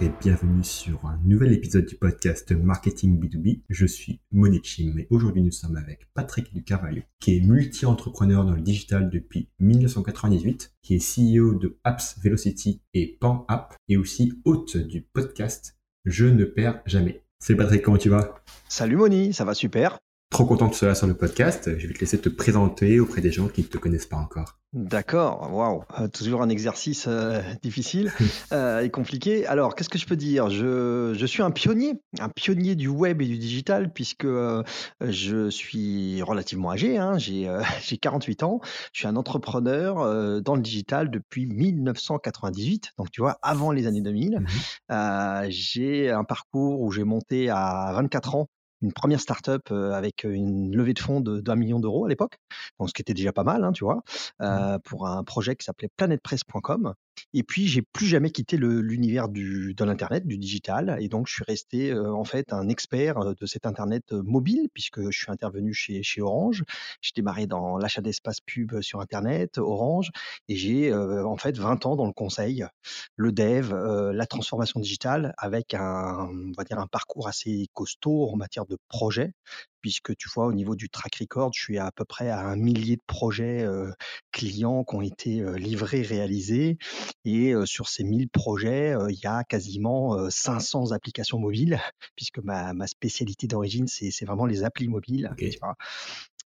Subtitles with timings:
[0.00, 3.60] et bienvenue sur un nouvel épisode du podcast Marketing B2B.
[3.68, 8.60] Je suis Monichim et aujourd'hui nous sommes avec Patrick Ducarvalho qui est multi-entrepreneur dans le
[8.60, 14.76] digital depuis 1998, qui est CEO de Apps Velocity et Pan App et aussi hôte
[14.76, 17.22] du podcast Je ne perds jamais.
[17.38, 18.34] Salut Patrick, comment tu vas?
[18.68, 19.98] Salut Moni, ça va super.
[20.34, 21.78] Trop content que tu sois là sur le podcast.
[21.78, 24.58] Je vais te laisser te présenter auprès des gens qui ne te connaissent pas encore.
[24.72, 28.10] D'accord, waouh, euh, toujours un exercice euh, difficile
[28.52, 29.46] euh, et compliqué.
[29.46, 30.50] Alors, qu'est-ce que je peux dire?
[30.50, 36.20] Je, je, suis un pionnier, un pionnier du web et du digital, puisque je suis
[36.22, 37.46] relativement âgé, hein, j'ai
[38.00, 38.60] 48 ans,
[38.92, 44.02] je suis un entrepreneur dans le digital depuis 1998, donc tu vois, avant les années
[44.02, 44.40] 2000.
[44.40, 48.48] Mmh j'ai un parcours où j'ai monté à 24 ans
[48.82, 52.38] une première startup avec une levée de fonds d'un million d'euros à l'époque,
[52.86, 54.02] ce qui était déjà pas mal, hein, tu vois,
[54.40, 54.78] mmh.
[54.84, 56.94] pour un projet qui s'appelait planetpress.com.
[57.32, 61.44] Et puis, j'ai plus jamais quitté l'univers de l'internet, du digital, et donc je suis
[61.44, 66.20] resté en fait un expert de cet internet mobile puisque je suis intervenu chez, chez
[66.20, 66.64] Orange.
[67.00, 70.10] J'ai démarré dans l'achat d'espace pub sur internet, Orange,
[70.48, 72.64] et j'ai en fait 20 ans dans le conseil,
[73.16, 78.36] le dev, la transformation digitale, avec un, on va dire un parcours assez costaud en
[78.36, 79.32] matière de projet,
[79.80, 82.56] puisque tu vois, au niveau du track record, je suis à, peu près à un
[82.56, 83.66] millier de projets
[84.32, 86.78] clients qui ont été livrés, réalisés.
[87.24, 91.78] Et sur ces 1000 projets, il y a quasiment 500 applications mobiles,
[92.16, 95.30] puisque ma, spécialité d'origine, c'est vraiment les applis mobiles.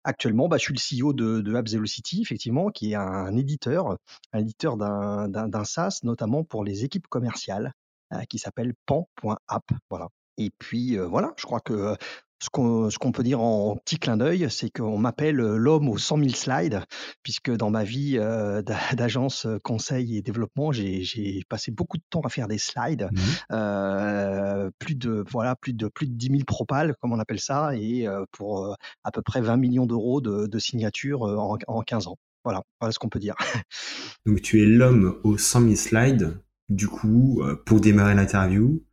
[0.05, 3.99] Actuellement, bah, je suis le CEO de, de Apps Velocity, effectivement, qui est un, éditeur,
[4.33, 7.73] un éditeur d'un SaaS, notamment pour les équipes commerciales,
[8.31, 9.65] qui s'appelle pan.app.
[9.91, 10.09] Voilà.
[10.39, 11.95] Et puis voilà, je crois que
[12.41, 12.49] ce
[12.99, 16.81] qu'on peut dire en petit clin d'œil, c'est qu'on m'appelle l'homme aux 100 000 slides,
[17.23, 18.19] puisque dans ma vie
[18.97, 24.95] d'agence conseil et développement, j'ai passé beaucoup de temps à faire des slides, mmh plus
[24.95, 28.77] de voilà plus de plus de 10 000 propales, comme on appelle ça, et pour
[29.05, 32.17] à peu près 20 millions d'euros de, signatures en, en 15 ans.
[32.45, 33.35] Voilà, voilà ce qu'on peut dire.
[34.27, 36.41] Donc tu es l'homme aux 100 000 slides.
[36.69, 38.85] Du coup, pour démarrer l'interview,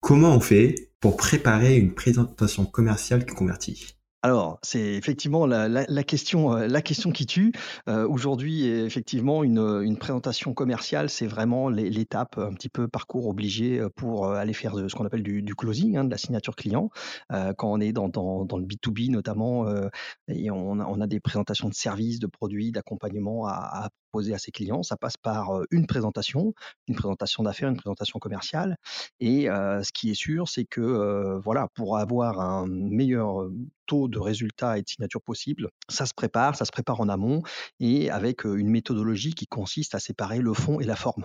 [0.00, 3.96] comment on fait pour préparer une présentation commerciale qui convertit?
[4.26, 7.52] Alors, c'est effectivement la, question, euh, la question qui tue.
[7.88, 13.88] Euh, aujourd'hui, effectivement, une, présentation commerciale, c'est vraiment l'étape un petit peu parcours obligé euh,
[13.94, 16.90] pour aller faire ce qu'on appelle du, closing, hein, de la signature client.
[17.30, 19.66] quand on est dans, le B2B notamment,
[20.26, 23.88] et on a, on a, des présentations de services, de produits, d'accompagnement à, à
[24.34, 26.54] à ses clients, ça passe par une présentation,
[26.88, 28.76] une présentation d'affaires, une présentation commerciale.
[29.20, 33.48] Et ce qui est sûr, c'est que voilà, pour avoir un meilleur
[33.86, 37.42] taux de résultats et de signatures possibles, ça se prépare, ça se prépare en amont
[37.80, 41.24] et avec une méthodologie qui consiste à séparer le fond et la forme.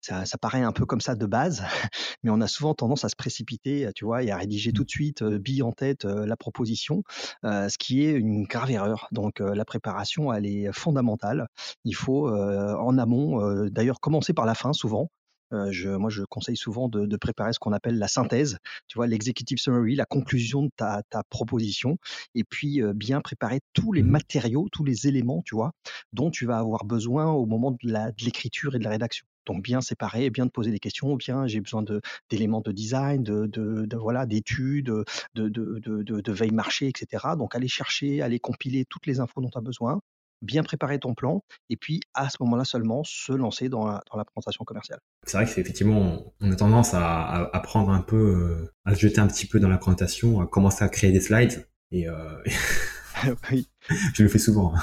[0.00, 1.62] Ça, paraît un peu comme ça de base,
[2.22, 4.74] mais on a souvent tendance à se précipiter, tu vois, et à rédiger mmh.
[4.74, 7.02] tout de suite, bille en tête, la proposition,
[7.44, 9.08] ce qui est une grave erreur.
[9.12, 11.48] Donc la préparation, elle est fondamentale.
[11.84, 15.08] Il faut en amont, d'ailleurs, commencer par la fin souvent.
[15.52, 19.58] Euh, moi, je conseille souvent de, préparer ce qu'on appelle la synthèse, tu vois, l'executive
[19.58, 21.98] summary, la conclusion de ta, proposition,
[22.34, 25.72] et puis euh, bien préparer tous les mmh matériaux, tous les éléments, tu vois,
[26.12, 29.26] dont tu vas avoir besoin au moment de l'écriture et de la rédaction.
[29.46, 31.84] Donc bien séparer, bien de poser des questions, bien j'ai besoin
[32.30, 34.92] d'éléments de, design, de, voilà, d'études,
[35.34, 37.24] de, de, veille marché, etc.
[37.36, 40.00] Donc aller chercher, aller compiler toutes les infos dont tu as besoin,
[40.42, 44.64] bien préparer ton plan, et puis à ce moment-là seulement se lancer dans la, présentation
[44.64, 44.98] commerciale.
[45.24, 49.28] C'est vrai qu'effectivement, on a tendance à, prendre un peu, euh, à se jeter un
[49.28, 52.42] petit peu dans la présentation, à commencer à créer des slides, et euh,
[53.50, 53.68] oui.
[54.14, 54.74] je le fais souvent.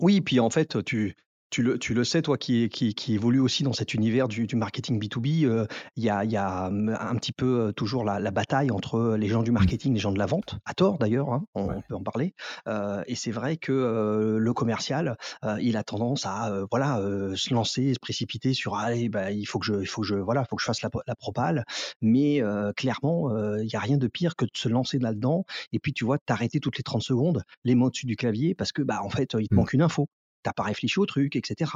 [0.00, 1.16] Oui, puis en fait, tu,
[1.50, 4.46] tu le, tu le sais, toi qui, qui, qui évolue aussi dans cet univers du,
[4.46, 8.20] du marketing B2B, euh, il y, a, y, a, un petit peu euh, toujours la,
[8.20, 9.54] la, bataille entre les gens du mmh.
[9.54, 12.34] marketing et les gens de la vente, à tort d'ailleurs, hein, on, peut en parler.
[12.66, 15.16] Euh, et c'est vrai que le commercial,
[15.60, 17.00] il a tendance à voilà,
[17.34, 20.14] se lancer, se précipiter sur allez, bah, il faut que je, il faut que je,
[20.16, 21.64] voilà, faut que je fasse la, la propale.
[22.02, 22.42] Mais
[22.76, 26.04] clairement, il n'y a rien de pire que de se lancer là-dedans et puis tu
[26.04, 29.10] vois, t'arrêter toutes les 30 secondes, les mots dessus du clavier, parce que bah, en
[29.10, 29.56] fait, il te mmh.
[29.56, 30.08] manque une info
[30.42, 31.70] t'as pas réfléchi au truc, etc.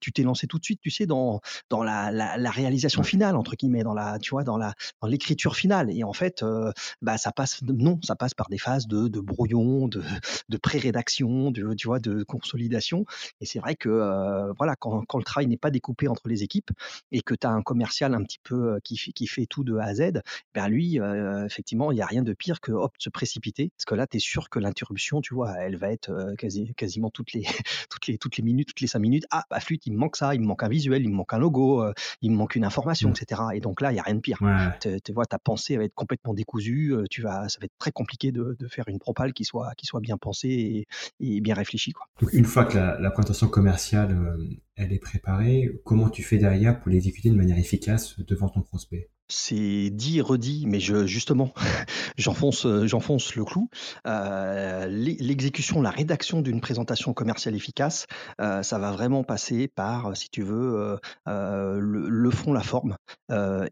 [0.00, 1.40] tu t'es lancé tout de suite, tu sais, dans,
[1.70, 5.56] dans la, la, réalisation finale, entre guillemets, dans la, tu vois, dans la, dans l'écriture
[5.56, 5.90] finale.
[5.90, 9.20] Et en fait, euh, bah, ça passe, non, ça passe par des phases de, de
[9.20, 10.02] brouillon, de,
[10.48, 13.04] de pré-rédaction, de, tu vois, de consolidation.
[13.40, 16.42] Et c'est vrai que, euh, voilà, quand, quand le travail n'est pas découpé entre les
[16.42, 16.70] équipes
[17.12, 19.76] et que tu as un commercial un petit peu euh, qui, qui fait tout de
[19.76, 20.22] A à Z,
[20.54, 20.98] ben lui,
[21.44, 23.70] effectivement, il n'y a rien de pire que hop, se précipiter.
[23.76, 27.10] Parce que là, tu es sûr que l'interruption, tu vois, elle va être quasi, quasiment
[27.10, 27.44] toutes les,
[27.90, 29.24] toutes les toutes les minutes, toutes les cinq minutes.
[29.30, 31.32] Ah, bah flûte, il me manque ça, il me manque un visuel, il me manque
[31.32, 31.92] un logo, euh,
[32.22, 33.12] il me manque une information, Mm.
[33.20, 33.42] etc.
[33.54, 34.38] Et donc là, il y a rien de pire.
[34.80, 36.92] Tu tu vois, ta pensée va être complètement décousue.
[36.94, 39.72] euh, Tu vas, ça va être très compliqué de, de faire une propale qui soit
[39.76, 40.86] qui soit bien pensée
[41.20, 42.06] et, et bien réfléchie, quoi.
[42.20, 46.38] Donc une fois que la, la présentation commerciale euh, elle est préparée, comment tu fais
[46.38, 49.08] derrière pour l'exécuter de manière efficace devant ton prospect?
[49.28, 51.52] C'est dit et redit, mais je, justement,
[52.16, 53.68] j'enfonce, euh, j'enfonce le clou.
[54.06, 58.06] Euh, l'e- l'exécution, la rédaction d'une présentation commerciale efficace,
[58.40, 62.96] euh, ça va vraiment passer par, si tu veux, euh, le, le fond, la forme,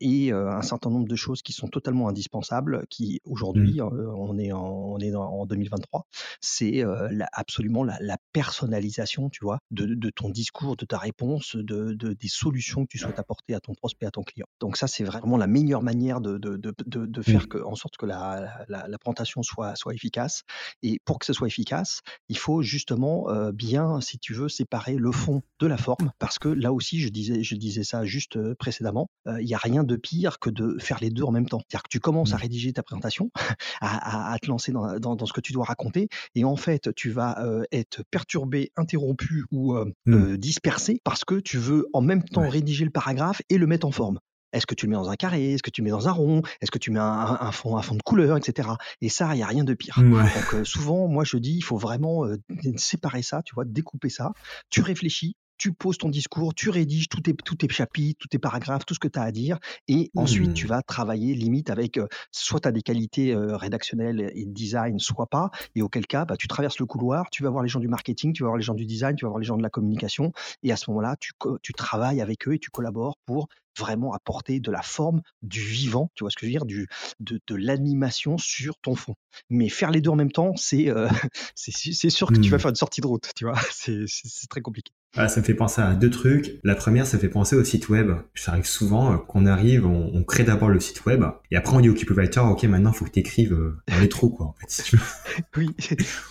[0.01, 3.87] et un certain nombre de choses qui sont totalement indispensables, qui aujourd'hui, euh,
[4.17, 6.07] on est en, on est dans- en 2023,
[6.41, 11.55] c'est la- absolument la, la personnalisation, tu vois, de, de ton discours, de ta réponse,
[11.57, 14.47] de, de- des solutions que tu souhaites apporter à ton prospect, à ton client.
[14.61, 17.75] Donc ça, c'est vraiment la meilleure manière de, de, de, de, de faire que, en
[17.75, 20.43] sorte que la, la, la présentation soit, soit efficace.
[20.83, 24.97] Et pour que ce soit efficace, il faut justement euh, bien, si tu veux, séparer
[24.97, 28.37] le fond de la forme, parce que là aussi, je disais, je disais ça juste
[28.37, 31.31] euh, précédemment, euh, il n'y a rien de pire que de faire les deux en
[31.33, 31.61] même temps.
[31.61, 32.41] C'est-à-dire que tu commences à Mm.
[32.41, 33.31] rédiger ta présentation,
[33.81, 36.57] à, à- à te lancer dans, dans, dans ce que tu dois raconter, et en
[36.57, 40.15] fait, tu vas euh, être perturbé, interrompu ou euh, Mm.
[40.15, 42.49] euh, dispersé parce que tu veux en même temps Ouais.
[42.49, 44.19] rédiger le paragraphe et le mettre en forme.
[44.55, 45.53] Est-ce que tu le mets dans un carré?
[45.53, 46.41] Est-ce que tu le mets dans un rond?
[46.63, 48.71] Est-ce que tu mets un, un- un fond, un fond de couleur, etc.
[49.03, 49.99] Et ça, il n'y a rien de pire.
[49.99, 50.23] Ouais.
[50.23, 52.37] Donc euh, souvent, moi je dis, il faut vraiment euh,
[52.77, 54.33] séparer ça, tu vois, découper ça.
[54.71, 58.39] Tu réfléchis, tu poses ton discours, tu rédiges tous tes, tous tes chapitres, tous tes
[58.41, 60.71] paragraphes, tout ce que tu as à dire, et ensuite tu Mm.
[60.71, 64.99] vas travailler limite avec euh, soit tu as des qualités euh, rédactionnelles et de design,
[64.99, 67.79] soit pas, et auquel cas bah, tu traverses le couloir, tu vas voir les gens
[67.81, 69.63] du marketing, tu vas voir les gens du design, tu vas voir les gens de
[69.63, 70.33] la communication,
[70.65, 73.49] et à ce moment-là, tu, tu travailles avec eux et tu collabores pour
[73.79, 76.89] vraiment apporter de la forme, du vivant, tu vois ce que je veux dire, du,
[77.21, 79.15] de, de l'animation sur ton fond.
[79.51, 81.09] Mais faire les deux en même temps, c'est euh,
[81.55, 82.61] c'est sûr que tu vas Mm.
[82.61, 84.05] faire une sortie de route, tu vois, c'est
[84.49, 84.93] très compliqué.
[85.17, 86.59] Ah, ça me fait penser à deux trucs.
[86.65, 88.11] La première, ça fait penser au site web.
[88.35, 91.23] Ça arrive souvent euh, qu'on arrive, on, on crée d'abord le site web,
[91.53, 93.57] et après on dit au copywriter, ok, maintenant faut que tu écrives
[93.89, 95.03] dans les trous, quoi, en fait, si tu veux.
[95.57, 95.75] Oui,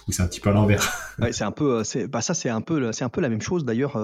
[0.08, 0.84] Ou c'est un petit peu à l'envers.
[1.20, 3.42] Ouais, c'est un peu, euh, bah ça c'est un peu, c'est un peu la même
[3.42, 3.98] chose d'ailleurs.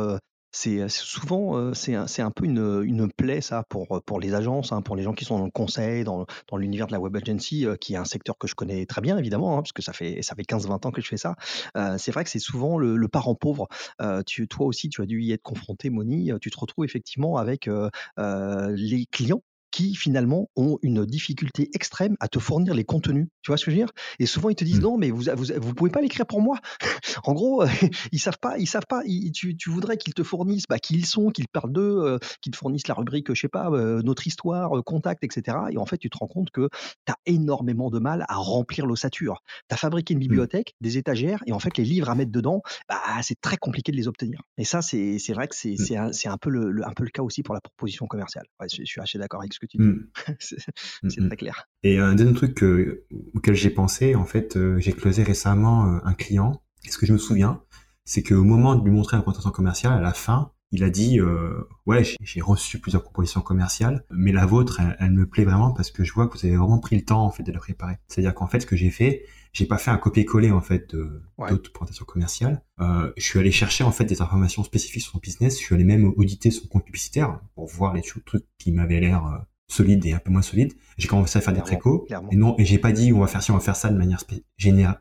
[0.68, 4.20] Euh, c'est souvent, euh, c'est un, un peu une, une plaie ça pour euh, pour
[4.20, 6.92] les agences, hein, pour les gens qui sont dans le conseil, dans, dans l'univers de
[6.92, 9.74] la web agency, qui est un secteur que je connais très bien évidemment, hein, parce
[9.74, 11.36] que ça fait ça fait 15-20 ans que je fais ça.
[11.78, 13.68] Euh, c'est vrai que c'est souvent le, le parent pauvre.
[14.02, 16.32] Euh, tu, toi aussi, tu as dû y être confronté, Moni.
[16.42, 17.70] Tu te retrouves effectivement avec
[18.18, 23.28] les clients qui finalement ont une difficulté extrême à te fournir les contenus.
[23.42, 23.92] Tu vois ce que je veux dire?
[24.20, 24.84] Et souvent ils te disent Mm.
[24.84, 26.58] non, mais vous vous, vous pouvez pas l'écrire pour moi.
[27.24, 27.64] En gros,
[28.12, 29.02] ils savent pas, ils savent pas.
[29.06, 32.18] ils- tu, tu voudrais qu'ils te fournissent bah, qui ils sont, qu'ils parlent d'eux, euh,
[32.42, 35.58] qu'ils te fournissent la rubrique, je sais pas, euh, notre histoire, euh, contact, etc.
[35.72, 36.70] Et en fait, tu te rends compte que
[37.06, 39.42] tu as énormément de mal à remplir l'ossature.
[39.68, 42.62] Tu as fabriqué une bibliothèque, des étagères, et en fait, les livres à mettre dedans,
[42.88, 44.42] bah, c'est très compliqué de les obtenir.
[44.58, 46.12] Et ça, c'est vrai que c'est Mm.
[46.12, 48.46] c'est un, un, peu le, le- un peu le cas aussi pour la proposition commerciale.
[48.60, 49.94] Ouais, je, je suis assez d'accord avec ce que tu dis.
[51.10, 51.68] C'est très clair.
[51.84, 53.04] Et un deuxième truc que-
[53.36, 56.62] auquel j'ai pensé, en fait, euh, j'ai closé récemment euh, un client.
[56.86, 57.62] Et ce que je me souviens,
[58.06, 61.20] c'est qu'au moment de lui montrer la présentation commerciale, à la fin, il a dit
[61.20, 65.72] euh, ouais j'ai- reçu plusieurs propositions commerciales, mais la vôtre elle, elle me plaît vraiment
[65.72, 67.60] parce que je vois que vous avez vraiment pris le temps en fait de la
[67.60, 67.96] préparer.
[68.08, 71.24] C'est-à-dire qu'en fait ce que j'ai fait, j'ai pas fait un copier-coller en fait de-
[71.40, 71.50] Ouais.
[71.50, 72.62] d'autres présentations commerciales.
[72.82, 75.58] Euh, je suis allé chercher en fait des informations spécifiques sur son business.
[75.60, 78.24] Je suis allé même auditer son compte publicitaire pour voir les trucs
[78.60, 80.74] qui m'avaient l'air euh, solides et un peu moins solides.
[80.98, 82.30] J'ai commencé à faire des Clairement, clairement.
[82.32, 83.98] Et non, et j'ai pas dit on va faire ci, on va faire ça de
[83.98, 84.22] manière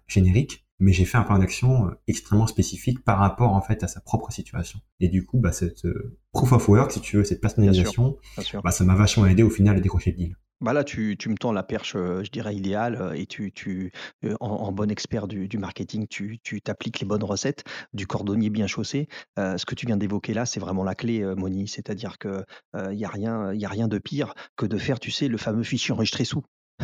[0.07, 3.89] générique, mais j'ai fait un plan d'action euh, extrêmement spécifique par rapport en fait à
[3.89, 4.81] sa propre situation.
[5.01, 8.45] Et du coup, bah, cette euh, proof of work, si tu veux, cette personnalisation, Bien
[8.45, 8.63] sûr.
[8.63, 10.37] bah, ça m'a vachement aidé au final à décrocher le deal.
[10.61, 13.93] Bah là, tu, tu me tends la perche, euh, je dirais, idéale, et tu, tu
[14.41, 18.51] en, en bon expert du, du marketing, tu, tu t'appliques les bonnes recettes du cordonnier
[18.51, 19.07] bien chaussé.
[19.39, 21.69] Euh, ce que tu viens d'évoquer là, c'est vraiment la clé, Moni.
[21.69, 22.45] C'est-à-dire que
[22.75, 25.39] il n'y a rien, y a rien de pire que de faire, tu sais, le
[25.39, 26.43] fameux fichier enregistré sous.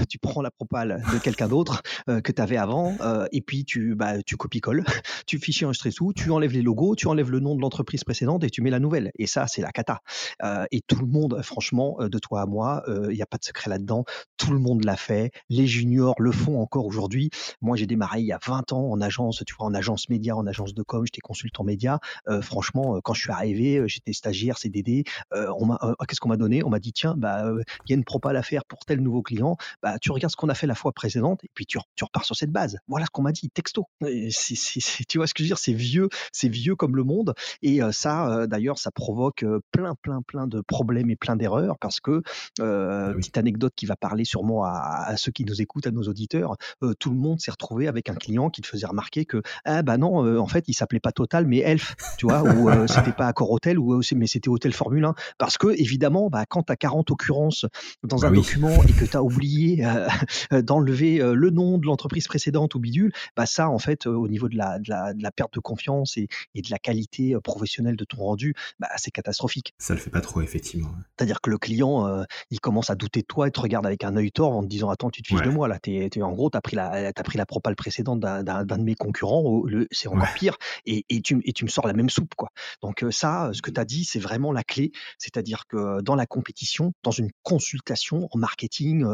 [0.08, 3.64] Tu prends la propale de quelqu'un d'autre euh, que tu avais avant, euh, et puis
[3.64, 4.84] tu, bah, tu copies-colles,
[5.26, 8.44] tu fichier enregistré sous, tu enlèves les logos, tu enlèves le nom de l'entreprise précédente
[8.44, 9.10] et tu mets la nouvelle.
[9.18, 10.00] Et ça, c'est la cata.
[10.42, 13.38] Euh, et tout le monde, franchement, euh, de toi à moi, il n'y a pas
[13.38, 14.04] de secret là-dedans.
[14.36, 15.30] Tout le monde l'a fait.
[15.48, 17.30] Les juniors le font encore aujourd'hui.
[17.60, 20.36] Moi, j'ai démarré il y a 20 ans en agence, tu vois, en agence média,
[20.36, 22.00] en agence de com, j'étais consultant média.
[22.28, 25.04] Euh, franchement, euh, quand je suis arrivé, euh, j'étais stagiaire, CDD.
[25.32, 26.64] Euh, on m'a, euh, qu'est-ce qu'on m'a donné?
[26.64, 29.00] On m'a dit, tiens, bah, euh, il y a une propale à faire pour tel
[29.00, 29.56] nouveau client.
[29.84, 32.24] Bah, tu regardes ce qu'on a fait la fois précédente et puis tu, tu repars
[32.24, 32.78] sur cette base.
[32.88, 33.86] Voilà ce qu'on m'a dit, texto.
[34.00, 37.34] tu vois ce que je veux dire C'est vieux, c'est vieux comme le monde.
[37.62, 42.22] Et ça, d'ailleurs, ça provoque plein, plein, plein de problèmes et plein d'erreurs parce que,
[42.60, 46.02] ah petite anecdote qui va parler sûrement à, à, ceux qui nous écoutent, à nos
[46.02, 46.56] auditeurs,
[46.98, 49.98] tout le monde s'est retrouvé avec un client qui te faisait remarquer que, ah bah
[49.98, 53.50] non, en fait, il s'appelait pas Total, mais Elf, tu vois, ou c'était pas Accor
[53.50, 55.14] Hotel, ou, mais c'était Hôtel Formule 1.
[55.38, 57.66] Parce que, évidemment, bah, quand tu as 40 occurrences
[58.02, 59.73] dans bah un document et que tu as oublié
[60.50, 64.56] d'enlever le nom de l'entreprise précédente ou bidule, bah ça, en fait, au niveau de
[64.56, 68.04] la, de la, de la perte de confiance et, et, de la qualité professionnelle de
[68.04, 69.74] ton rendu, bah, c'est catastrophique.
[69.78, 70.90] Ça le fait pas trop, effectivement.
[71.16, 74.16] C'est-à-dire que le client, il commence à douter de toi et te regarde avec un
[74.16, 75.78] œil tort en te disant Attends, tu te fiches de moi là.
[76.22, 79.62] en gros, tu as pris la, as pris la propale précédente d'un de mes concurrents,
[79.90, 82.34] c'est encore pire, et, et, tu, et tu me sors la même soupe.
[82.36, 82.50] quoi.
[82.82, 84.92] Donc, ça, ce que tu as dit, c'est vraiment la clé.
[85.18, 89.04] C'est-à-dire que dans la compétition, dans une consultation en marketing,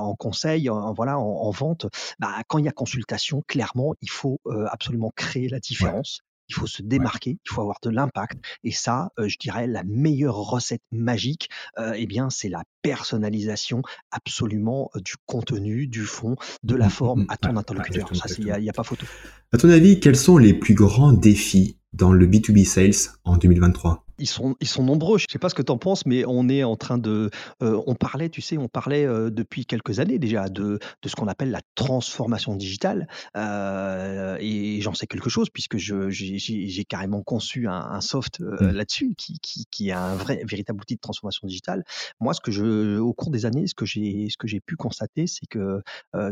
[0.00, 1.86] en conseil, en, voilà, en, vente,
[2.18, 4.40] bah, quand il y a consultation, clairement, il faut
[4.70, 6.20] absolument créer la différence.
[6.50, 8.38] Il faut se démarquer, il faut avoir de l'impact.
[8.64, 11.50] Et ça, je dirais, la meilleure recette magique,
[11.94, 17.22] eh bien, c'est la personnalisation absolument du contenu, du fond, de la mmh, mmh, forme
[17.22, 17.26] mmh.
[17.28, 18.16] à ton interlocuteur.
[18.16, 19.04] Ça, il n'y a, a, pas photo.
[19.52, 24.07] À ton avis, quels sont les plus grands défis dans le B2B Sales en 2023
[24.18, 25.18] ils sont, ils sont nombreux.
[25.18, 27.30] Je ne sais pas ce que tu en penses, mais on est en train de.
[27.62, 31.14] Euh, on parlait, tu sais, on parlait euh, depuis quelques années déjà de, de ce
[31.14, 33.08] qu'on appelle la transformation digitale.
[33.36, 38.70] Euh, et j'en sais quelque chose puisque j'ai carrément conçu un, soft mmh.
[38.70, 41.84] là-dessus qui, qui, qui, est un vrai, véritable outil de transformation digitale.
[42.20, 45.82] Moi, ce que je, au cours des années, ce que j'ai pu constater, c'est que,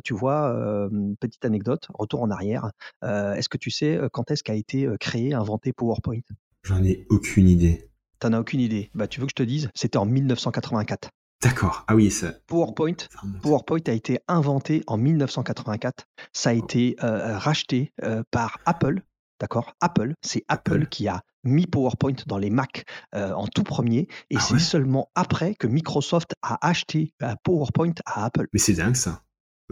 [0.04, 0.88] tu vois,
[1.20, 2.70] petite anecdote, retour en arrière.
[3.02, 6.20] est-ce que tu sais quand est-ce qu'a été créé, inventé PowerPoint?
[6.66, 7.88] J'en ai aucune idée.
[8.18, 9.70] T'en as aucune idée Bah, tu veux que je te dise?
[9.76, 11.10] C'était en 1984.
[11.40, 11.84] D'accord.
[11.86, 12.32] Ah oui, ça.
[12.48, 12.96] PowerPoint.
[13.40, 16.06] PowerPoint a été inventé en 1984.
[16.32, 19.02] Ça a été euh, racheté euh, par Apple.
[19.38, 19.74] D'accord?
[19.80, 20.14] Apple.
[20.22, 20.88] C'est Apple.
[20.88, 24.08] qui a mis PowerPoint dans les Mac euh, en tout premier.
[24.30, 27.12] Et ah c'est seulement après que Microsoft a acheté
[27.44, 28.48] PowerPoint à Apple.
[28.52, 29.22] Mais c'est dingue ça.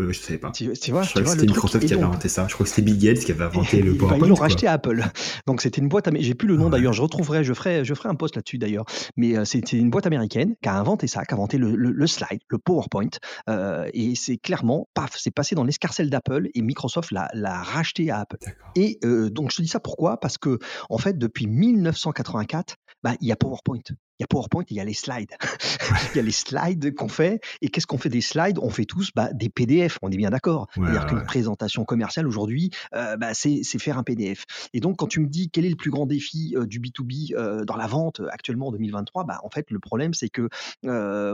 [0.00, 0.50] Euh, je savais pas.
[0.50, 2.46] Tu, vois, je crois que c'était Microsoft qui avait inventé ça.
[2.48, 4.18] Je crois que c'était Bill Gates qui avait inventé le PowerPoint.
[4.18, 5.04] Bah, ils l'ont racheté à Apple.
[5.46, 6.08] Donc c'était une boîte.
[6.18, 6.92] J'ai plus le nom d'ailleurs.
[6.92, 7.44] Je retrouverai.
[7.44, 7.84] Je ferai.
[7.84, 8.84] Je ferai un post là-dessus d'ailleurs.
[9.16, 12.06] Mais euh, c'était une boîte américaine qui a inventé ça, qui a inventé le, le,
[12.06, 13.10] slide, le PowerPoint.
[13.48, 18.20] Euh, et c'est clairement, paf, c'est passé dans l'escarcelle d'Apple et Microsoft l'a racheté à
[18.20, 18.38] Apple.
[18.74, 20.18] Et euh, donc je te dis ça pourquoi?
[20.18, 20.58] Parce que
[20.90, 23.82] en fait, depuis 1984, bah, il y a PowerPoint
[24.18, 25.32] il y a PowerPoint, il y a les slides.
[26.14, 27.40] il y a les slides qu'on fait.
[27.60, 28.58] Et qu'est-ce qu'on fait des slides?
[28.60, 30.68] On fait tous bah, des PDF, on est bien d'accord.
[30.74, 34.44] C'est-à-dire qu'une présentation commerciale aujourd'hui, euh, bah, c'est faire un PDF.
[34.72, 37.34] Et donc, quand tu me dis quel est le plus grand défi euh, du B2B
[37.34, 40.48] euh, dans la vente actuellement en 2023, bah, en fait, le problème, c'est que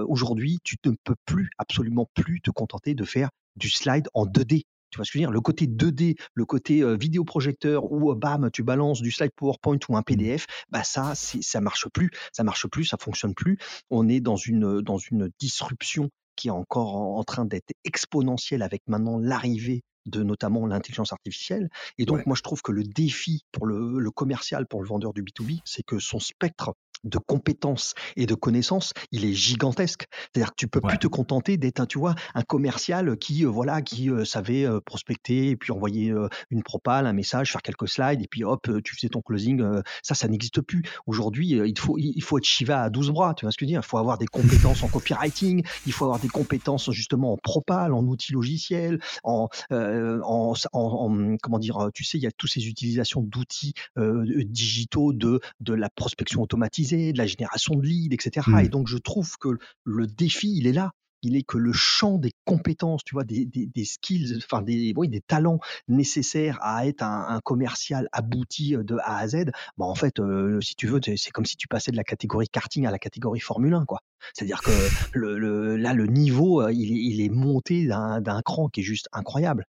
[0.09, 4.65] aujourd'hui, tu ne peux plus, absolument plus te contenter de faire du slide en 2D.
[4.91, 5.31] Tu vois ce que je veux dire?
[5.31, 10.01] Le côté 2D, le côté vidéoprojecteur où bam, tu balances du slide PowerPoint ou un
[10.01, 10.05] mmh.
[10.05, 13.59] PDF, bah ça, ça marche plus, ça marche plus, ça fonctionne plus.
[13.91, 18.83] On est dans une dans une disruption qui est encore en, train d'être exponentielle avec
[18.87, 21.69] maintenant l'arrivée de notamment l'intelligence artificielle.
[21.99, 25.13] Et donc, moi, je trouve que le défi pour le, le, commercial, pour le vendeur
[25.13, 30.07] du B2B, c'est que son spectre de compétences et de connaissances, il est gigantesque.
[30.21, 33.49] C'est-à-dire que tu peux plus te contenter d'être un, tu vois, un commercial qui, euh,
[33.49, 36.13] voilà, qui euh, savait euh, prospecter et puis envoyer
[36.51, 39.63] une propale, un message, faire quelques slides et puis hop, tu faisais ton closing.
[40.03, 40.83] ça, ça n'existe plus.
[41.07, 43.35] Aujourd'hui, il faut, il faut être Shiva à 12 bras.
[43.35, 43.81] Tu vois ce que je veux dire?
[43.85, 47.93] Il faut avoir des compétences en copywriting, il faut avoir des compétences justement en propale,
[47.93, 52.67] en outils logiciels, en, en, en, comment dire, tu sais, il y a toutes ces
[52.67, 58.47] utilisations d'outils digitaux de, de la prospection automatisée de la génération de leads, etc.
[58.61, 58.69] Et mmh.
[58.69, 60.93] donc, je trouve que le défi, il est là
[61.23, 65.09] il est que le champ des compétences, tu vois, des, des, skills, enfin des, oui,
[65.09, 70.21] des talents nécessaires à être un, commercial abouti de A à Z, bah en fait,
[70.61, 73.41] si tu veux, c'est comme si tu passais de la catégorie karting à la catégorie
[73.41, 74.01] Formule 1, quoi.
[74.35, 74.71] C'est-à-dire que
[75.13, 79.67] le, là, le niveau, il est, il est monté d'un cran qui est juste incroyable.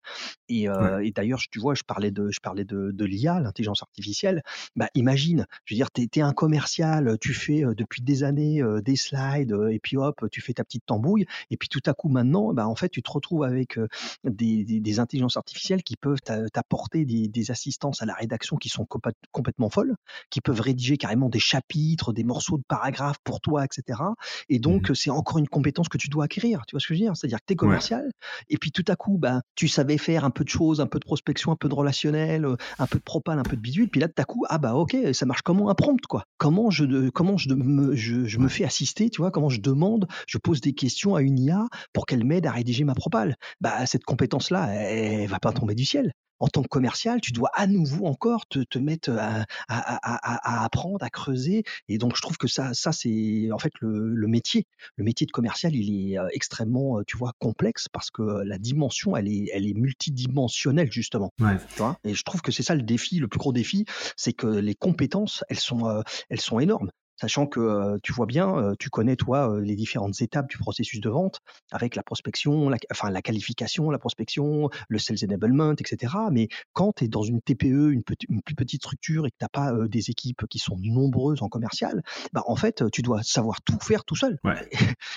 [0.48, 0.66] Et,
[1.02, 4.42] et d'ailleurs, tu vois, je parlais de, je parlais de, de l'IA, l'intelligence artificielle.
[4.76, 8.96] Bah, imagine, je veux dire, tu es, un commercial, tu fais depuis des années des
[8.96, 11.26] slides, et puis hop, tu fais ta petite tambouille.
[11.50, 13.78] Et puis tout à coup maintenant, bah, en fait, tu te retrouves avec
[14.24, 18.86] des, intelligences artificielles qui peuvent t'apporter des, assistances à la rédaction qui sont
[19.32, 19.96] complètement folles,
[20.30, 24.00] qui peuvent rédiger carrément des chapitres, des morceaux de paragraphes pour toi, etc.
[24.48, 26.62] Et donc, mmh c'est encore une compétence que tu dois acquérir.
[26.66, 27.16] Tu vois ce que je veux dire?
[27.16, 28.10] C'est-à-dire que tu es commercial,
[28.48, 30.98] et puis tout à coup, bah, tu savais faire un peu de choses, un peu
[30.98, 32.46] de prospection, un peu de relationnel,
[32.78, 34.74] un peu de propal, un peu de bidule, puis là, tout à coup, ah bah
[34.74, 36.24] ok, ça marche comment un prompt, quoi.
[36.38, 39.30] Comment je, comment je, me, je, me fais assister, tu vois?
[39.30, 42.84] Comment je demande, je pose des questions à une IA pour qu'elle m'aide à rédiger
[42.84, 43.36] ma propale?
[43.60, 47.32] Bah, cette compétence-là, elle, elle va pas tomber du ciel en tant que commercial, tu
[47.32, 51.64] dois à nouveau encore te, te mettre à, à, à, apprendre, à creuser.
[51.88, 54.66] Et donc, je trouve que ça, ça c'est en fait le, le, métier.
[54.96, 59.28] Le métier de commercial, il est extrêmement, tu vois, complexe parce que la dimension, elle
[59.28, 61.32] est, elle est multidimensionnelle justement.
[61.40, 61.56] Ouais.
[61.74, 63.84] Tu vois et je trouve que c'est ça le défi, le plus gros défi,
[64.16, 68.90] c'est que les compétences, elles sont, elles sont énormes sachant que tu vois bien, tu
[68.90, 71.40] connais toi les différentes étapes du processus de vente
[71.72, 76.14] avec la prospection, la, enfin la qualification, la prospection, le sales enablement, etc.
[76.30, 79.44] Mais quand tu es dans une TPE, une, une, plus petite structure et que tu
[79.44, 83.60] n'as pas des équipes qui sont nombreuses en commercial, bah en fait tu dois savoir
[83.62, 84.38] tout faire tout seul.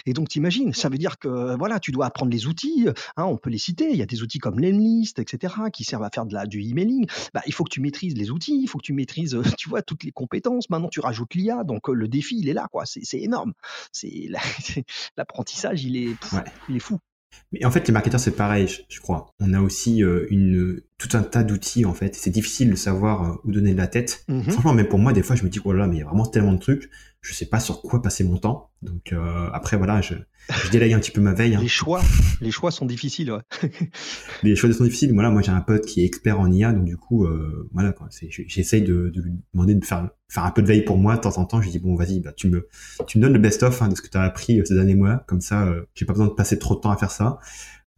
[0.05, 2.87] Et donc t'imagines, ça veut dire que voilà, tu dois apprendre les outils.
[3.15, 3.91] Hein, on peut les citer.
[3.91, 5.55] Il y a des outils comme Lemlist, etc.
[5.71, 7.07] qui servent à faire de la, du emailing.
[7.33, 9.81] Bah, il faut que tu maîtrises les outils, il faut que tu maîtrises, tu vois,
[9.81, 10.69] toutes les compétences.
[10.69, 12.83] Maintenant tu rajoutes l'IA, donc le défi, il est là, quoi.
[12.85, 13.53] C'est énorme.
[13.91, 14.29] C'est
[15.17, 16.15] l'apprentissage, il est,
[16.69, 16.99] il est fou.
[17.51, 19.33] Mais en fait, les marketeurs, c'est pareil, je, crois.
[19.39, 22.15] On a aussi euh, une, tout un tas d'outils, en fait.
[22.15, 24.23] C'est difficile de savoir euh, où donner de la tête.
[24.27, 26.01] Mmh Franchement, même pour moi, des fois, je me dis, oh là, mais il y
[26.03, 26.89] a vraiment tellement de trucs.
[27.21, 28.69] Je sais pas sur quoi passer mon temps.
[28.81, 30.15] Donc, euh, après, voilà, je,
[30.49, 31.55] je délaye un petit peu ma veille.
[31.55, 31.61] Hein.
[31.61, 32.01] Les choix,
[32.41, 33.31] les choix sont difficiles.
[33.31, 33.39] Ouais.
[34.43, 35.13] les choix sont difficiles.
[35.13, 37.93] Voilà, moi j'ai un pote qui est expert en IA, donc du coup, euh, voilà,
[38.29, 41.21] j'essaye de, de, lui demander de faire faire un peu de veille pour moi de
[41.21, 41.61] temps en temps.
[41.61, 42.67] Je lui dis bon, vas-y, bah, tu me
[43.07, 45.23] tu me donnes le best-of hein, de ce que tu as appris ces derniers mois,
[45.27, 47.39] comme ça, euh, j'ai pas besoin de passer trop de temps à faire ça.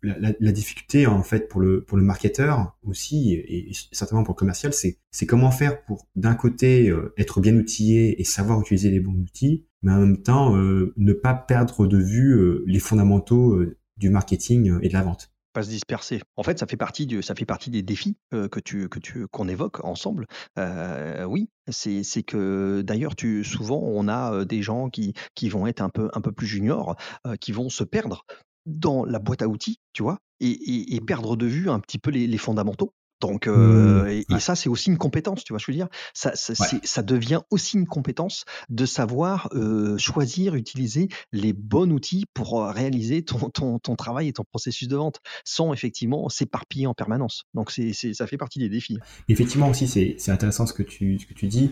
[0.05, 4.73] La, difficulté en fait pour le pour le marketeur aussi et, certainement pour le commercial
[4.73, 8.99] c'est c'est comment faire pour d'un côté euh, être bien outillé et savoir utiliser les
[8.99, 13.59] bons outils mais en même temps euh, ne pas perdre de vue euh, les fondamentaux
[13.97, 16.19] du marketing et de la vente pas se disperser.
[16.35, 19.25] En fait, ça fait partie du, ça fait partie des défis que tu que tu
[19.29, 20.27] qu'on évoque ensemble.
[20.57, 25.87] oui, c'est c'est que d'ailleurs souvent on a des gens qui qui vont être un
[25.87, 26.97] peu un peu plus juniors,
[27.39, 28.25] qui vont se perdre
[28.65, 32.11] dans la boîte à outils, tu vois, et, et, perdre de vue un petit peu
[32.11, 32.93] les, les fondamentaux.
[33.21, 35.87] Donc, mmh, et, ça, c'est aussi une compétence, tu vois, je veux dire?
[36.13, 39.49] Ça, ça, ça devient aussi une compétence de savoir
[39.97, 44.97] choisir, utiliser les bons outils pour réaliser ton, ton, ton, travail et ton processus de
[44.97, 47.45] vente, sans effectivement s'éparpiller en permanence.
[47.53, 48.97] Donc, c'est, ça fait partie des défis.
[49.29, 51.71] Effectivement aussi, c'est, intéressant ce que tu, ce que tu dis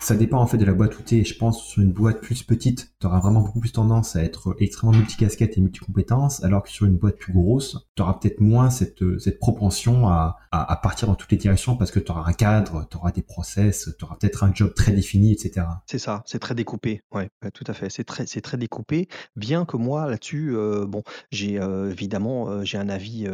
[0.00, 1.24] ça dépend en fait de la boîte où tu es.
[1.24, 4.56] Je pense sur une boîte plus petite, tu auras vraiment beaucoup plus tendance à être
[4.58, 8.70] extrêmement multicasquette et multicompétence, alors que sur une boîte plus grosse, tu auras peut-être moins
[8.70, 12.32] cette, cette propension à, à, partir dans toutes les directions parce que tu auras un
[12.32, 15.66] cadre, tu auras des process, tu auras peut-être un job très défini, etc.
[15.86, 17.02] C'est ça, c'est très découpé.
[17.12, 17.90] Ouais, tout à fait.
[17.90, 19.08] C'est très, très découpé.
[19.36, 23.26] Bien que moi là-dessus, euh, bon, j'ai euh, évidemment euh, j'ai un avis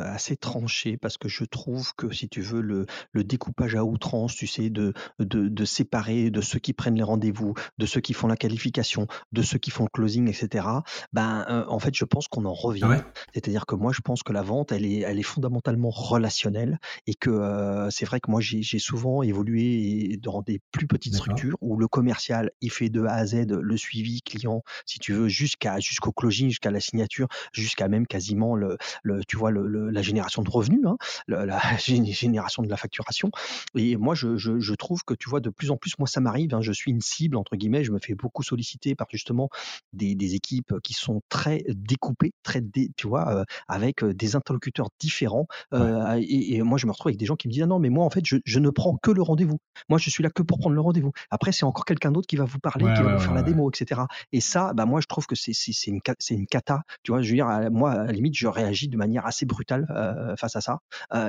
[0.00, 4.34] assez tranché parce que je trouve que si tu veux le, le découpage à outrance,
[4.34, 8.14] tu sais, de, de, de séparer de ceux qui prennent les rendez-vous, de ceux qui
[8.14, 10.66] font la qualification, de ceux qui font le closing, etc.
[11.12, 13.02] Ben, euh, en fait, je pense qu'on en revient.
[13.32, 17.14] C'est-à-dire que moi, je pense que la vente, elle est, elle est fondamentalement relationnelle et
[17.14, 21.76] que euh, c'est vrai que moi, j'ai souvent évolué dans des plus petites structures où
[21.76, 25.78] le commercial, il fait de A à Z le suivi client, si tu veux, jusqu'à
[25.78, 30.42] jusqu'au closing, jusqu'à la signature, jusqu'à même quasiment le, le tu vois, le, la génération
[30.42, 30.96] de revenus, hein,
[31.28, 33.30] la génération de la facturation.
[33.76, 36.20] Et moi, je, je, je trouve que tu vois de plus en plus moi, ça
[36.20, 39.48] m'arrive, hein, je suis une cible, entre guillemets, je me fais beaucoup solliciter par justement
[39.92, 42.62] des, des équipes qui sont très découpées, très,
[42.96, 45.46] tu vois, euh, avec des interlocuteurs différents.
[45.72, 47.90] Euh, et, moi, je me retrouve avec des gens qui me disent, ah non, mais
[47.90, 49.58] moi, en fait, je, je ne prends que le rendez-vous.
[49.88, 51.12] Moi, je suis là que pour prendre le rendez-vous.
[51.30, 53.70] Après, c'est encore quelqu'un d'autre qui va vous parler, qui va vous faire la démo,
[53.70, 54.02] etc.
[54.32, 55.52] Et ça, bah, moi, je trouve que c'est
[55.86, 56.82] une, une cata.
[57.02, 59.86] Tu vois, je veux dire, moi, à la limite, je réagis de manière assez brutale
[59.90, 60.78] euh, face à ça.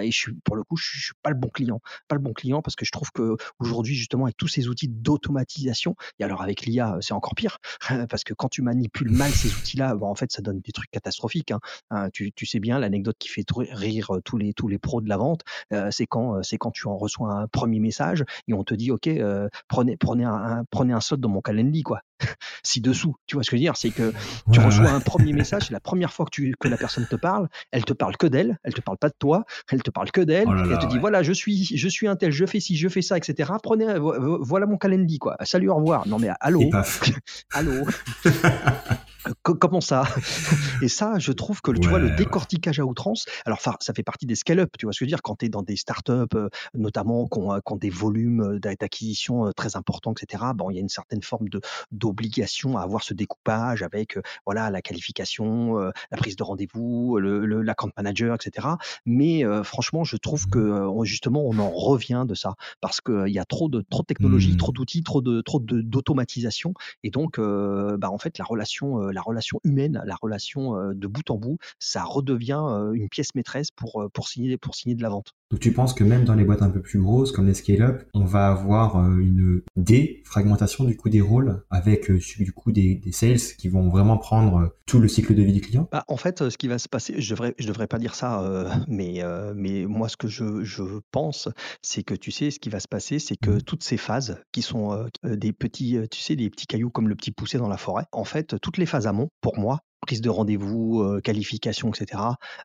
[0.02, 1.80] et je suis, pour le coup, je, je suis pas le bon client.
[2.08, 5.96] Pas le bon client parce que je trouve que aujourd'hui, justement, avec ces outils d'automatisation.
[6.20, 7.58] Et alors avec l'IA, c'est encore pire,
[8.10, 11.52] parce que quand tu manipules mal ces outils-là, en fait, ça donne des trucs catastrophiques.
[11.52, 11.60] Hein.
[11.92, 15.18] Hein, tu, sais bien, l'anecdote qui fait rire tous les, tous les pros de la
[15.18, 15.42] vente,
[15.74, 18.92] euh, c'est quand, c'est quand tu en reçois un premier message et on te dit,
[18.92, 22.02] OK, euh, prenez, prenez, un, prenez un slot dans mon calendrier, quoi.
[22.64, 23.16] ci-dessous.
[23.28, 23.78] Tu vois ce que je veux dire?
[23.78, 24.14] C'est que
[24.52, 27.16] tu reçois un premier message, c'est la première fois que, tu, que la personne te
[27.16, 30.12] parle, elle te parle que d'elle, elle te parle pas de toi, elle te parle
[30.12, 32.46] que d'elle, oh et elle te dit voilà, je suis, je suis un tel, je
[32.46, 33.52] fais ci, je fais ça, etc.
[33.62, 35.36] Prenez, voilà mon calendrier, quoi.
[35.44, 36.08] Salut, au revoir.
[36.08, 36.70] Non mais allô,
[37.54, 37.86] allô?
[39.44, 40.04] comment ça?
[40.82, 43.26] Et ça, je trouve que tu vois le décortiquage à outrance.
[43.46, 44.70] Alors, ça fait partie des scale-up.
[44.78, 45.22] Tu vois ce que je veux dire?
[45.22, 46.38] Quand tu es dans des startups,
[46.74, 50.44] notamment qui ont, des volumes d'acquisition très importants, etc.
[50.56, 51.60] Bon, il y a une certaine forme de
[51.92, 57.62] d'obligation à avoir ce découpage avec voilà la qualification, la prise de rendez-vous, le, le
[57.62, 58.68] l'account manager, etc.
[59.06, 63.46] Mais franchement, je trouve que justement, on en revient de ça parce qu'il y a
[63.46, 64.58] trop de trop de technologies, mmh.
[64.58, 69.60] trop d'outils, trop de trop d'automatisation, et donc, bah, en fait, la relation, la relation
[69.64, 72.62] humaine, la relation de bout en bout, ça redevient
[72.94, 74.58] une pièce maîtresse pour signer
[74.96, 75.34] de la vente.
[75.52, 78.04] Donc tu penses que même dans les boîtes un peu plus grosses comme les scale-up,
[78.14, 83.40] on va avoir une défragmentation du coup des rôles avec du coup des, des, sales
[83.58, 85.88] qui vont vraiment prendre tout le cycle de vie du client?
[85.92, 88.44] Bah, En fait, ce qui va se passer, je devrais, je devrais pas dire ça,
[88.88, 89.22] mais,
[89.56, 91.50] mais moi ce que je, je pense,
[91.82, 93.62] c'est que tu sais, ce qui va se passer, c'est que mmh.
[93.62, 97.32] toutes ces phases qui sont des petits, tu sais, des petits cailloux comme le petit
[97.32, 101.20] poussé dans la forêt, en fait, toutes les phases amont, pour moi, prise de rendez-vous,
[101.24, 102.22] qualification, etc.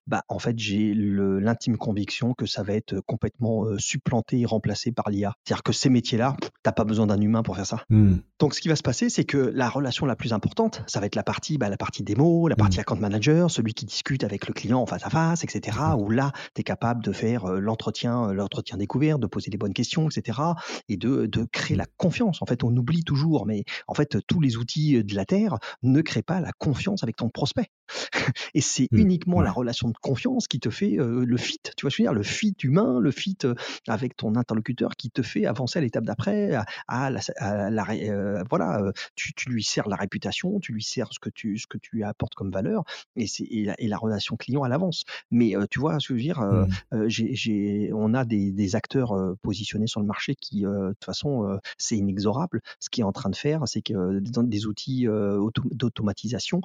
[0.07, 5.09] Bah, en fait, j'ai l'intime conviction que ça va être complètement supplanté et remplacé par
[5.09, 5.33] l'IA.
[5.45, 7.85] C'est-à-dire que ces métiers-là, t'as pas besoin d'un humain pour faire ça.
[7.89, 8.17] Mmh.
[8.39, 11.07] Donc, ce qui va se passer, c'est que la relation la plus importante, ça va
[11.07, 12.81] être la partie, bah, la partie démo, la partie mmh.
[12.81, 15.79] account manager, celui qui discute avec le client en face à face, etc.
[15.99, 20.09] Où là, tu es capable de faire l'entretien, l'entretien découvert, de poser les bonnes questions,
[20.09, 20.39] etc.
[20.89, 22.43] Et de, de créer la confiance.
[22.43, 26.03] En fait, on oublie toujours, mais en fait, tous les outils de la Terre ne
[26.03, 27.71] créent pas la confiance avec ton prospect.
[28.55, 31.91] Et c'est mmh, uniquement la relation de confiance qui te fait le fit, tu vois,
[31.91, 33.39] je veux dire, le fit humain, le fit
[33.89, 39.63] avec ton interlocuteur qui te fait avancer à l'étape d'après, à, la, voilà, tu, lui
[39.63, 42.85] sers la réputation, tu lui sers ce que tu, ce que tu apportes comme valeur,
[43.17, 45.05] et, c'est, et, la, relation client à l'avance.
[45.31, 47.95] Mais tu vois, ce que je veux dire, mmh.
[47.95, 52.61] on a des, acteurs positionnés sur le marché qui, de toute façon, c'est inexorable.
[52.79, 55.07] Ce qui est en train de faire, c'est que des outils
[55.73, 56.61] d'automatisation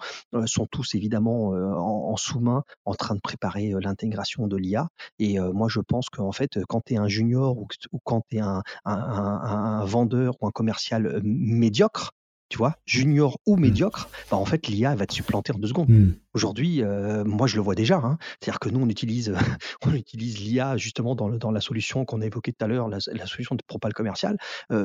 [0.48, 4.88] sont tous évidemment en, sous-main en train de préparer l'intégration de l'IA.
[5.20, 7.68] Et moi, je pense qu'en fait, quand tu es un junior ou,
[8.04, 12.12] quand tu es un, vendeur ou un commercial médiocre,
[12.50, 13.60] tu vois, junior ou mmh.
[13.60, 15.90] médiocre, bah en fait, l'IA va te supplanter en deux secondes.
[15.90, 16.14] Mmh.
[16.34, 16.84] Aujourd'hui,
[17.26, 17.98] moi, je le vois déjà.
[17.98, 18.18] Hein.
[18.40, 19.34] C'est-à-dire que nous, on utilise,
[19.86, 23.00] on utilise l'IA justement dans, dans la solution qu'on a évoquée tout à l'heure, la,
[23.00, 24.38] solution de propal commercial.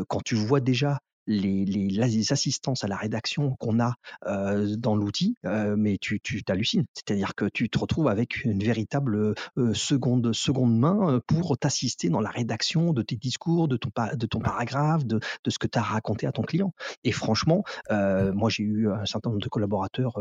[0.09, 0.99] quand tu vois déjà
[1.31, 3.95] les, les, assistances à la rédaction qu'on a
[4.77, 6.85] dans l'outil, mais tu, tu t'hallucines.
[6.95, 9.35] C'est-à-dire que tu te retrouves avec une véritable
[9.73, 14.41] seconde, seconde main pour t'assister dans la rédaction de tes discours, de ton, de ton
[14.41, 16.73] paragraphe, de, de ce que tu as raconté à ton client.
[17.05, 20.19] Et franchement, moi j'ai eu un certain nombre de collaborateurs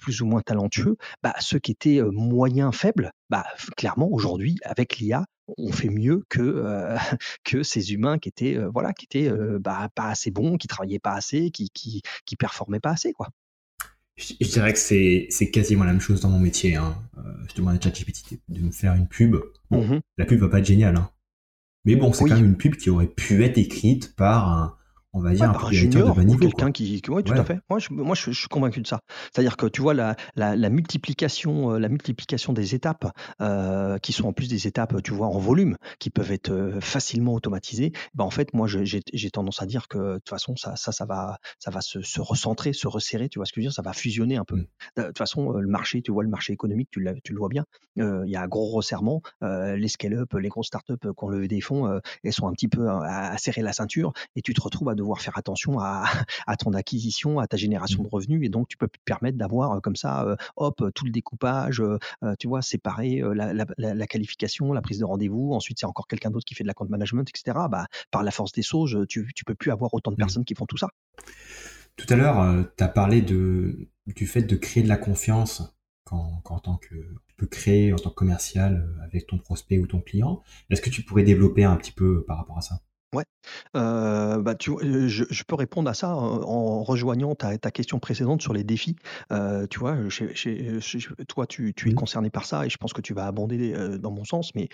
[0.00, 0.96] plus ou moins talentueux.
[1.22, 3.44] Bah, ceux qui étaient moyens, faibles, bah,
[3.76, 5.24] clairement aujourd'hui, avec l'IA,
[5.58, 6.96] on fait mieux que, euh,
[7.44, 10.66] que ces humains qui étaient, euh, voilà, qui étaient euh, bah, pas assez bons, qui
[10.66, 13.12] travaillaient pas assez, qui, qui, qui performaient pas assez.
[13.12, 13.28] Quoi.
[14.16, 16.76] Je, dirais que c'est, c'est quasiment la même chose dans mon métier.
[16.76, 16.96] Hein.
[17.48, 19.36] je demande à ChatGPT de me faire une pub.
[19.70, 20.96] Mmh la pub va pas être géniale.
[20.96, 21.10] Hein.
[21.84, 24.75] Mais bon, c'est quand même une pub qui aurait pu être écrite par un,
[25.16, 26.38] on va dire, un, junior de niveau.
[26.38, 27.58] Quelqu'un qui, oui, tout à fait.
[27.70, 29.00] Moi, je, moi, je, suis convaincu de ça.
[29.32, 34.28] C'est-à-dire que tu vois la, la, multiplication, euh, la multiplication des étapes, euh, qui sont
[34.28, 37.92] en plus des étapes, tu vois, en volume, qui peuvent être euh, facilement automatisées.
[38.14, 41.06] Ben, en fait, moi, j'ai tendance à dire que de toute façon, ça, ça, ça
[41.06, 43.30] va, ça va se, se, recentrer, se resserrer.
[43.30, 44.56] Tu vois ce que je veux dire Ça va fusionner un peu.
[44.56, 44.66] Mm.
[44.98, 47.64] De toute façon, le marché, tu vois, le marché économique, tu, tu le vois bien.
[47.96, 49.22] Il y a un gros resserrement.
[49.40, 52.88] les scale-up, les grosses startups qui ont levé des fonds, elles sont un petit peu
[52.88, 56.72] à, à serrer la ceinture, et tu te retrouves à devoir faire attention à, ton
[56.72, 58.10] acquisition, à ta génération de mmh.
[58.10, 61.10] revenus, et donc tu peux te permettre d'avoir euh, comme ça, euh, hop, tout le
[61.10, 61.98] découpage, euh,
[62.38, 66.54] tu vois, séparer la, qualification, la prise de rendez-vous, ensuite c'est encore quelqu'un d'autre qui
[66.54, 67.58] fait de la compte management, etc.
[67.70, 70.18] Bah, par la force des choses, tu, peux plus avoir autant de mmh.
[70.18, 70.88] personnes qui font tout ça.
[71.96, 75.62] Tout à l'heure, tu as parlé de, du fait de créer de la confiance
[76.04, 76.94] quand, en tant que
[77.28, 80.42] tu peux créer en tant que commercial avec ton prospect ou ton client.
[80.70, 82.80] Est-ce que tu pourrais développer un petit peu par rapport à ça?
[83.16, 83.24] Ouais,
[83.74, 84.70] bah, tu
[85.08, 88.96] je peux répondre à ça en rejoignant ta ta question précédente sur les défis.
[89.70, 89.96] tu vois,
[91.28, 94.10] toi, tu tu es concerné par ça et je pense que tu vas abonder, dans
[94.10, 94.68] mon sens, mais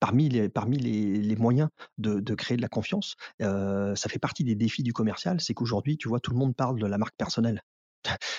[0.00, 4.44] parmi les parmi les les moyens de de créer de la confiance, ça fait partie
[4.44, 7.16] des défis du commercial, c'est qu'aujourd'hui, tu vois, tout le monde parle de la marque
[7.16, 7.62] personnelle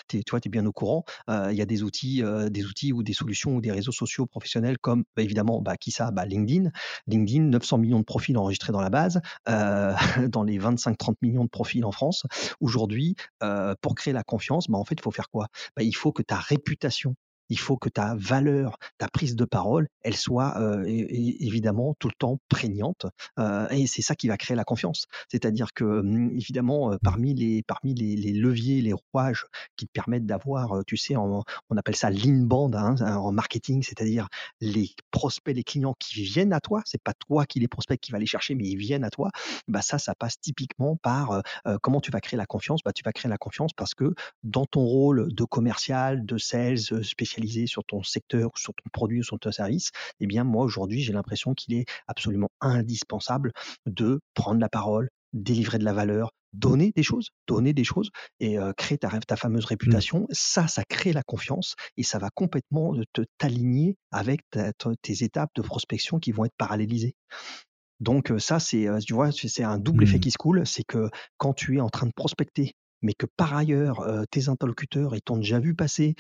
[0.08, 1.03] tu vois, tu es bien au courant.
[1.27, 4.77] Il y a des outils, des outils ou des solutions ou des réseaux sociaux professionnels
[4.77, 6.12] comme bah, évidemment, bah, qui ça?
[6.12, 6.69] Bah, LinkedIn.
[7.08, 11.86] LinkedIn, 900 millions de profils enregistrés dans la base, dans les 25-30 millions de profils
[11.86, 12.23] en France.
[12.60, 13.15] Aujourd'hui,
[13.82, 15.47] pour créer la confiance, en fait, il faut faire quoi?
[15.79, 17.15] Il faut que ta réputation
[17.49, 22.39] il faut que ta valeur, ta prise de parole, elle soit évidemment tout le temps
[22.49, 23.05] prégnante.
[23.71, 25.05] et c'est ça qui va créer la confiance.
[25.29, 30.83] C'est-à-dire que, mmh, évidemment, parmi les, parmi les, leviers, les rouages qui te permettent d'avoir,
[30.85, 31.43] tu sais, on
[31.77, 34.27] appelle ça l'inbound hein, en marketing, c'est-à-dire
[34.62, 36.81] les prospects, les clients qui viennent à toi.
[36.85, 39.31] C'est pas toi qui les prospects qui va les chercher, mais ils viennent à toi.
[39.67, 41.41] Bah ça, ça passe typiquement par
[41.81, 42.81] comment tu vas créer la confiance?
[42.83, 47.03] Bah tu vas créer la confiance parce que dans ton rôle de commercial, de sales
[47.39, 51.02] spécialisé sur ton secteur, sur ton produit ou sur ton service, eh bien moi aujourd'hui
[51.02, 53.52] j'ai l'impression qu'il est absolument indispensable
[53.86, 58.58] de prendre la parole, délivrer de la valeur, donner des choses, donner des choses et
[58.78, 59.67] créer ta, ta fameuse mmh.
[59.67, 60.28] réputation.
[60.32, 64.41] Ça, ça crée la confiance et ça va complètement te t'aligner avec
[65.02, 67.15] tes étapes de prospection qui vont être parallélisées.
[67.99, 70.21] Donc ça, c'est, tu vois, c'est un double effet mmh.
[70.21, 70.65] qui se coule.
[70.65, 75.15] C'est que quand tu es en train de prospecter mais que par ailleurs, tes interlocuteurs,
[75.15, 76.15] ils t'ont déjà vu passer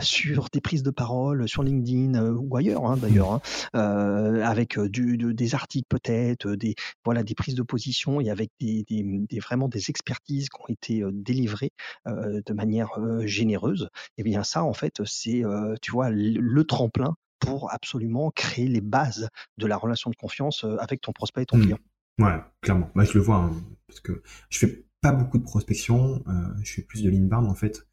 [0.00, 3.40] sur tes prises de parole, sur LinkedIn ou ailleurs hein, d'ailleurs,
[3.74, 8.84] hein, avec du, des articles peut-être, des, voilà, des prises de position et avec des,
[8.88, 11.72] des, vraiment des expertises qui ont été délivrées
[12.06, 12.90] de manière
[13.26, 13.88] généreuse.
[14.16, 15.42] Et eh bien ça, en fait, c'est,
[15.82, 21.00] tu vois, le, tremplin pour absolument créer les bases de la relation de confiance avec
[21.02, 21.62] ton prospect et ton mmh.
[21.62, 21.78] client.
[22.18, 22.90] Ouais, clairement.
[22.94, 23.52] Moi, je le vois, hein,
[23.88, 27.54] parce que je fais pas beaucoup de prospection, euh, je fais plus de l'inbound en
[27.54, 27.86] fait,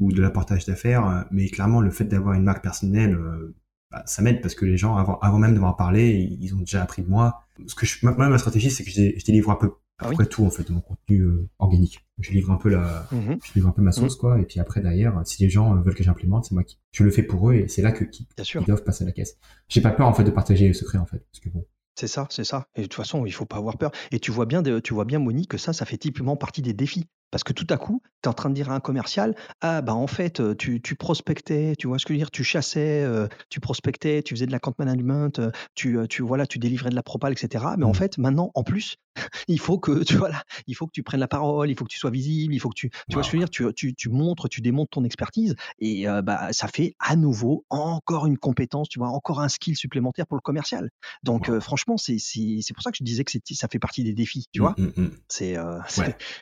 [0.00, 3.54] ou de l'apportage d'affaires, euh, mais clairement le fait d'avoir une marque personnelle, euh,
[3.92, 6.58] bah, ça m'aide parce que les gens, avant, avant même de m'en parler, ils ont
[6.58, 7.44] déjà appris de moi.
[7.68, 10.44] Ce que je, moi, ma stratégie, c'est que je, délivre un peu ah après tout
[10.44, 11.24] en fait de mon contenu
[11.60, 12.04] organique.
[12.18, 14.20] Je livre un peu la, mmh je livre un peu ma sauce mmh.
[14.20, 17.04] quoi, et puis après derrière, si les gens veulent que j'implémente, c'est moi qui, je
[17.04, 19.38] le fais pour eux et c'est là que qui, ils doivent passer à la caisse.
[19.68, 21.64] J'ai pas peur en fait de partager les secrets en fait, parce que bon,
[21.98, 22.68] c'est ça, c'est ça.
[22.76, 23.90] Et de toute façon, il faut pas avoir peur.
[24.12, 26.74] Et tu vois bien, tu vois bien, Monique, que ça, ça fait typiquement partie des
[26.74, 27.08] défis.
[27.30, 29.82] Parce que tout à coup, tu es en train de dire à un commercial, ah
[29.82, 33.06] bah en fait, tu, tu prospectais, tu vois ce que je veux dire, tu chassais,
[33.50, 35.40] tu prospectais, tu faisais de la compte management,
[35.74, 37.64] tu, tu, voilà, tu délivrais de la propale, etc.
[37.78, 37.94] Mais en mmh.
[37.94, 38.96] fait, maintenant, en plus,
[39.48, 41.90] il faut que tu voilà, il faut que tu prennes la parole, il faut que
[41.90, 43.74] tu sois visible, il faut que tu, tu vois ce que je veux dire, tu,
[43.74, 48.38] tu, tu, montres, tu démontres ton expertise et bah ça fait à nouveau encore une
[48.38, 50.90] compétence, tu vois, encore un skill supplémentaire pour le commercial.
[51.22, 52.16] Donc franchement, c'est
[52.74, 54.74] pour ça que je disais que ça fait partie des défis, tu mmh, vois.
[55.28, 55.56] C'est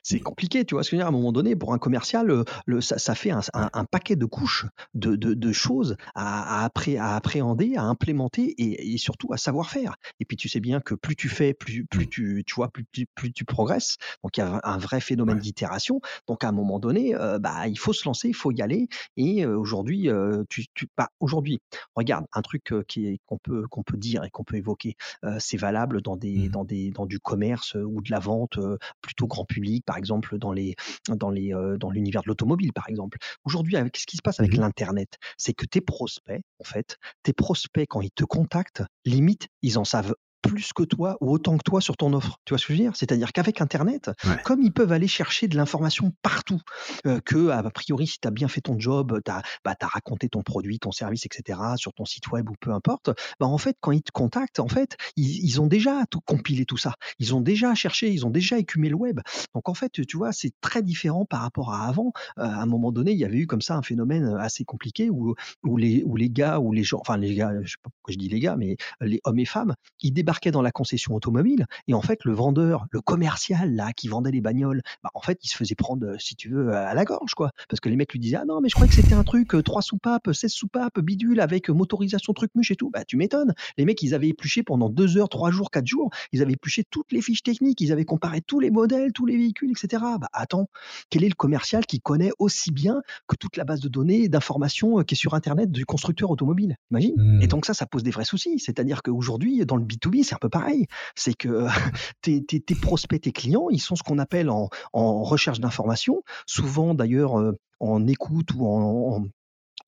[0.02, 1.06] c'est compliqué, tu vois ce que je veux dire.
[1.06, 4.26] À un moment donné, pour un commercial, le, ça, ça fait un, un, paquet de
[4.26, 9.32] couches de, de, de choses à, à, appré, à, appréhender, à implémenter et, et surtout
[9.32, 9.96] à savoir faire.
[10.20, 12.84] Et puis tu sais bien que plus tu fais, plus plus tu tu vois plus,
[13.14, 13.96] plus, tu progresses.
[14.22, 16.00] Donc il y a un vrai phénomène d'itération.
[16.26, 18.88] Donc à un moment donné, euh, bah, il faut se lancer, il faut y aller.
[19.16, 21.60] Et euh, aujourd'hui, euh, tu, tu bah, aujourd'hui,
[21.94, 24.96] regarde un truc qui qu'on peut qu'on peut dire et qu'on peut évoquer.
[25.38, 26.50] c'est valable dans des mmh.
[26.50, 28.58] dans des dans du commerce ou de la vente
[29.00, 30.63] plutôt grand public, par exemple dans les
[31.08, 33.18] dans les dans l'univers de l'automobile, par exemple.
[33.44, 36.96] Aujourd'hui, avec ce qui se passe avec mmh l'internet, c'est que tes prospects, en fait,
[37.22, 40.14] tes prospects quand ils te contactent, limite, ils en savent
[40.44, 42.38] plus que toi ou autant que toi sur ton offre.
[42.44, 42.96] Tu vois ce que je veux dire?
[42.96, 44.10] C'est-à-dire qu'avec Internet,
[44.44, 46.60] comme ils peuvent aller chercher de l'information partout,
[47.06, 50.28] euh, que a priori, si tu as bien fait ton job, tu as, bah, raconté
[50.28, 53.76] ton produit, ton service, etc., sur ton site web ou peu importe, bah, en fait,
[53.80, 56.94] quand ils te contactent, en fait, ils, ont déjà tout compilé tout ça.
[57.18, 59.20] Ils ont déjà cherché, ils ont déjà écumé le web.
[59.54, 62.12] Donc en fait, tu vois, c'est très différent par rapport à avant.
[62.38, 65.10] Euh, à un moment donné, il y avait eu comme ça un phénomène assez compliqué
[65.10, 67.90] où, où, les, où les gars, ou les gens, enfin les gars, je sais pas
[67.90, 71.14] pourquoi je dis les gars, mais les hommes et femmes, ils débarquent dans la concession
[71.14, 75.20] automobile et en fait le vendeur, le commercial là qui vendait les bagnoles, bah, en
[75.20, 77.88] fait il se faisait prendre, euh, si tu veux, à la gorge quoi, parce que
[77.88, 79.82] les mecs lui disaient ah non mais je croyais que c'était un truc 3 euh,
[79.82, 83.54] soupapes, 16 soupapes, bidule avec euh, motorisation truc muche et tout, bah tu m'étonnes.
[83.78, 86.84] Les mecs ils avaient épluché pendant 2 heures, 3 jours, 4 jours, ils avaient épluché
[86.84, 90.02] toutes les fiches techniques, ils avaient comparé tous les modèles, tous les véhicules, etc.
[90.20, 90.68] Bah attends,
[91.10, 95.02] quel est le commercial qui connaît aussi bien que toute la base de données d'informations
[95.02, 96.76] qui est sur internet du constructeur automobile?
[96.90, 97.40] Imagine.
[97.40, 97.48] Et mmh.
[97.48, 98.58] donc ça, ça pose des vrais soucis.
[98.58, 101.66] C'est-à-dire qu'aujourd'hui dans le B2B c'est un peu pareil c'est que
[102.22, 107.52] tes, prospects, tes clients, ils sont ce qu'on appelle en, recherche d'information, souvent d'ailleurs euh,
[107.80, 109.24] en écoute ou en,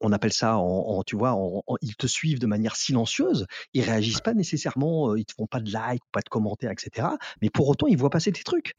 [0.01, 1.37] on appelle ça, en, tu vois,
[1.81, 5.61] ils te suivent de manière silencieuse, ils réagissent pas nécessairement, euh, ils te font pas
[5.61, 7.09] de like pas de commentaires, etc.
[7.41, 8.75] Mais pour autant, ils voient passer tes trucs.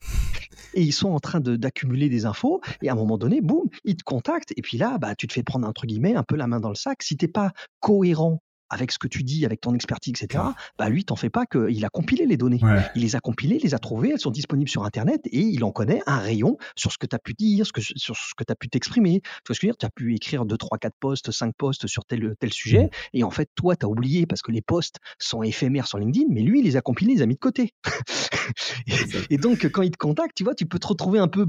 [0.74, 3.96] Et ils sont en train d'accumuler des infos, et à un moment donné, boum, ils
[3.96, 6.48] te contactent, et puis là, bah, tu te fais prendre, entre guillemets, un peu la
[6.48, 7.02] main dans le sac.
[7.02, 10.44] Si t'es pas cohérent avec ce que tu dis, avec ton expertise, etc.,
[10.78, 12.60] bah lui, t'en fais pas qu'il a compilé les données.
[12.96, 15.72] Il les a compilées, les a trouvées, elles sont disponibles sur Internet et il en
[15.72, 18.44] connaît un rayon sur ce que tu as pu dire, ce que, sur ce que
[18.44, 19.22] tu as pu t'exprimer.
[19.22, 19.78] Tu vois ce que je veux dire?
[19.78, 22.90] Tu as pu écrire 2, 3, 4 posts, 5 posts sur tel, tel sujet mmh.
[23.14, 26.28] et en fait, toi, tu as oublié parce que les posts sont éphémères sur LinkedIn,
[26.30, 27.74] mais lui, il les a compilés, il les a mis de côté.
[29.30, 31.46] et, donc, quand il te contacte, tu vois, tu peux te retrouver un peu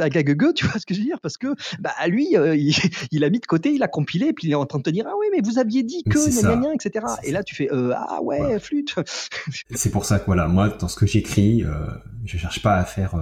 [0.00, 1.20] à gueux, tu vois ce que je veux dire?
[1.20, 1.48] Parce que
[1.80, 2.56] bah, lui, euh,
[3.10, 4.84] il, a mis de côté, il a compilé, et puis il est en train de
[4.84, 6.18] te dire Ah oui, mais vous aviez dit que,
[6.72, 7.06] etc.
[7.24, 8.96] Et là, tu fais euh, Ah ouais, flûte.
[9.74, 11.86] c'est pour ça que voilà, moi, dans ce que j'écris, euh,
[12.24, 13.14] je cherche pas à faire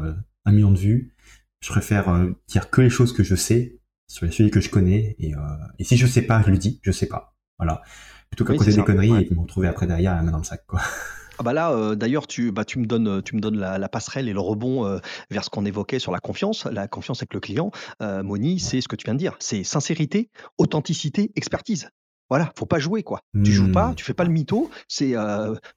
[0.45, 1.15] un million de vues.
[1.61, 5.17] Je préfère dire que les choses que je sais sur les sujets que je connais.
[5.19, 5.33] Et,
[5.79, 7.37] et si je sais pas, je le dis, je sais pas.
[7.59, 7.83] Voilà.
[8.31, 10.65] Plutôt qu'à côté des conneries et me retrouver après derrière la main dans le sac,
[10.67, 10.81] quoi.
[11.41, 14.29] Ah bah là, euh, d'ailleurs, tu, bah, tu me donnes, tu me donnes la, passerelle
[14.29, 14.99] et le rebond euh,
[15.31, 17.71] vers ce qu'on évoquait sur la confiance, la confiance avec le client.
[18.03, 19.37] Euh, Moni, c'est ce que tu viens de dire.
[19.39, 21.91] C'est sincérité, authenticité, expertise.
[22.29, 23.21] Voilà, faut pas jouer quoi.
[23.45, 23.95] Tu joues pas, mmh.
[23.95, 24.71] tu fais pas le mytho.
[24.87, 25.15] C'est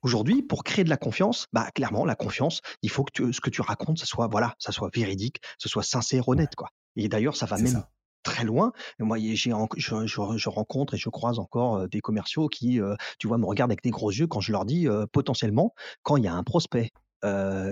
[0.02, 1.48] aujourd'hui pour créer de la confiance.
[1.54, 4.72] Bah clairement, la confiance, il faut que ce que tu racontes, ça soit voilà, ça
[4.72, 6.70] soit véridique, ce soit sincère, honnête quoi.
[6.96, 7.84] Et d'ailleurs, ça va même
[8.24, 8.72] très loin.
[9.00, 12.80] Moi, j'ai, je, je, rencontre et je croise encore des commerciaux qui,
[13.18, 16.26] tu vois, me regardent avec des gros yeux quand je leur dis potentiellement, quand il
[16.26, 16.92] y a un prospect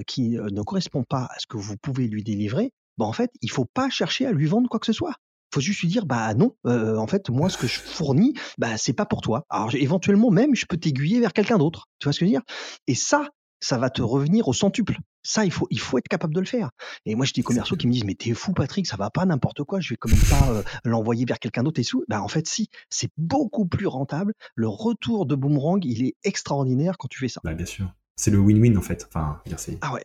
[0.07, 3.49] qui ne correspond pas à ce que vous pouvez lui délivrer, bah, en fait, il
[3.49, 5.13] faut pas chercher à lui vendre quoi que ce soit.
[5.51, 8.93] Faut juste lui dire bah non en fait moi ce que je fournis bah c'est
[8.93, 12.19] pas pour toi alors éventuellement même je peux t'aiguiller vers quelqu'un d'autre tu vois ce
[12.19, 12.43] que je veux dire?
[12.87, 13.29] Et ça
[13.61, 14.97] ça va te revenir au centuple.
[15.21, 16.71] Ça, il faut, il faut être capable de le faire.
[17.05, 19.25] Et moi, j'ai des commerciaux qui me disent, mais t'es fou, Patrick, ça va pas
[19.25, 22.03] n'importe quoi, je vais quand même pas euh, l'envoyer vers quelqu'un d'autre et sous.
[22.07, 24.33] Ben, en fait, si, c'est beaucoup plus rentable.
[24.55, 27.41] Le retour de boomerang, il est extraordinaire quand tu fais ça.
[27.43, 29.07] Bah, bien sûr c'est le win-win en fait.
[29.09, 30.03] Enfin, c'est ah ouais.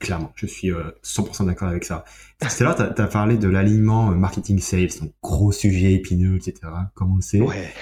[0.00, 2.04] clairement, je suis 100% euh, d'accord avec ça.
[2.48, 6.54] C'est là, tu as, parlé de l'alignement euh, marketing sales, donc gros sujet épineux, etc.
[6.94, 7.40] Comme on le sait.
[7.40, 7.72] Ouais.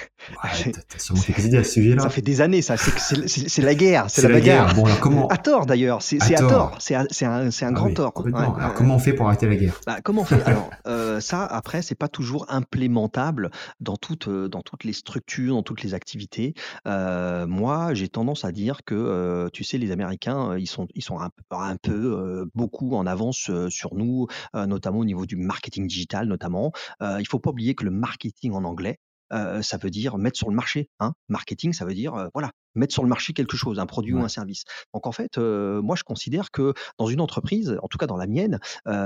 [0.43, 2.03] ouais t'as sûrement quelques idées à ce sujet-là.
[2.03, 2.77] Ça fait des années, ça.
[2.77, 4.05] C'est la guerre.
[4.07, 4.75] C'est la, guerre.
[4.75, 6.03] Bon, alors comment À tort d'ailleurs.
[6.03, 6.77] C'est à, tort.
[6.79, 8.13] C'est un, un ah grand tort.
[8.35, 9.81] alors comment on fait pour arrêter la guerre?
[9.87, 10.43] Bah, Comment on fait?
[10.43, 15.63] Alors euh, ça, après, c'est pas toujours implémentable dans toutes dans toutes les structures, dans
[15.63, 16.53] toutes les activités.
[16.85, 21.29] moi, j'ai tendance à dire que tu sais les Américains, ils sont, ils sont un,
[21.77, 26.71] peu, beaucoup en avance sur nous, notamment au niveau du marketing digital, notamment.
[27.01, 30.55] il faut pas oublier que le marketing en anglais, ça veut dire mettre sur le
[30.55, 30.89] marché.
[30.99, 31.13] Hein.
[31.29, 34.27] Marketing, ça veut dire voilà, mettre sur le marché quelque chose, un produit ou un
[34.27, 34.63] service.
[34.93, 38.27] Donc en fait, moi je considère que dans une entreprise, en tout cas dans la
[38.27, 38.59] mienne,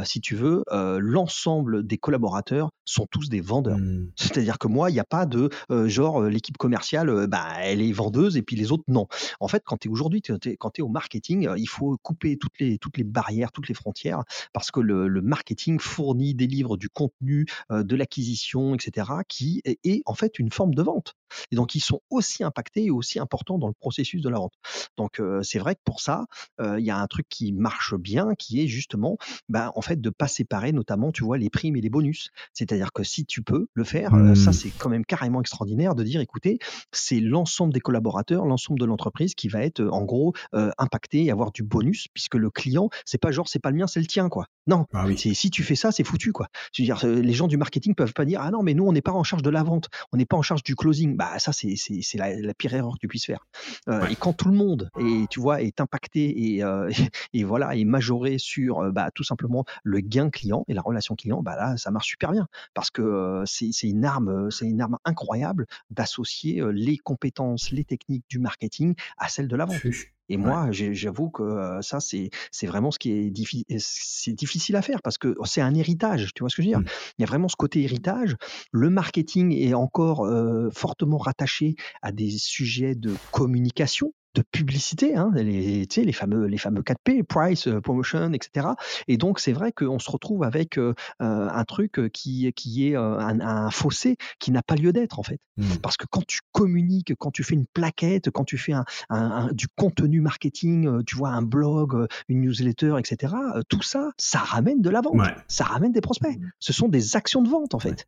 [0.03, 3.77] si tu veux, l'ensemble des collaborateurs sont tous des vendeurs.
[3.77, 4.11] Mmh.
[4.15, 5.49] C'est-à-dire que moi, il n'y a pas de
[5.87, 9.07] genre l'équipe commerciale, bah, elle est vendeuse et puis les autres non.
[9.39, 10.39] En fait, quand tu es aujourd'hui, quand
[10.71, 14.23] tu es au marketing, il faut couper toutes les, toutes les barrières, toutes les frontières,
[14.53, 20.01] parce que le, le marketing fournit, délivre du contenu, de l'acquisition, etc., qui est, est
[20.05, 21.15] en fait une forme de vente.
[21.51, 24.53] Et donc, ils sont aussi impactés et aussi importants dans le processus de la vente.
[24.97, 26.25] Donc, c'est vrai que pour ça,
[26.59, 29.17] il y a un truc qui marche bien, qui est justement,
[29.49, 32.29] bah, en fait, de pas séparer notamment, tu vois, les primes et les bonus.
[32.53, 34.53] C'est-à-dire que si tu peux le faire, ça, mmh.
[34.53, 36.59] c'est quand même carrément extraordinaire de dire, écoutez,
[36.91, 40.33] c'est l'ensemble des collaborateurs, l'ensemble de l'entreprise qui va être, en gros,
[40.77, 43.87] impacté et avoir du bonus, puisque le client, c'est pas genre, c'est pas le mien,
[43.87, 44.47] c'est le tien, quoi.
[44.67, 46.47] Non, ah si tu fais ça, c'est foutu, quoi.
[46.73, 48.91] Je veux dire, les gens du marketing peuvent pas dire, ah non, mais nous, on
[48.91, 51.15] n'est pas en charge de la vente, on n'est pas en charge du closing.
[51.15, 51.75] Bah, ça, c'est
[52.15, 53.44] la, la, pire erreur que tu puisses faire.
[53.87, 56.89] Euh, et quand tout le monde est, tu vois, est impacté et, euh,
[57.33, 61.15] et voilà, est majoré sur euh, bah, tout simplement le gain client et la relation
[61.15, 64.97] client, bah là, ça marche super bien parce que c'est une arme, c'est une arme
[65.05, 69.85] incroyable d'associer les compétences, les techniques du marketing à celles de la vente.
[70.29, 72.29] Et moi, j'avoue que ça, c'est
[72.63, 76.55] vraiment ce qui est, difficile à faire parce que c'est un héritage, tu vois ce
[76.55, 76.81] que je veux dire?
[76.81, 77.15] Mmh.
[77.17, 78.35] Il y a vraiment ce côté héritage.
[78.71, 80.27] Le marketing est encore
[80.73, 86.81] fortement rattaché à des sujets de communication, de publicité, hein, les, les, fameux, les fameux
[86.81, 88.67] 4P, price, euh, promotion, etc.
[89.07, 92.95] Et donc, c'est vrai qu'on se retrouve avec euh, euh, un truc qui, qui est
[92.95, 95.39] un, fossé qui n'a pas lieu d'être, en fait.
[95.57, 95.77] Mmh.
[95.81, 98.73] Parce que quand tu communiques, quand tu fais une plaquette, quand tu fais
[99.09, 103.33] un, du contenu marketing, tu vois, un blog, une newsletter, etc.,
[103.69, 106.37] tout ça, ça ramène de la vente, ça ramène des prospects.
[106.37, 106.49] Mmh.
[106.59, 108.07] Ce sont des actions de vente, en fait.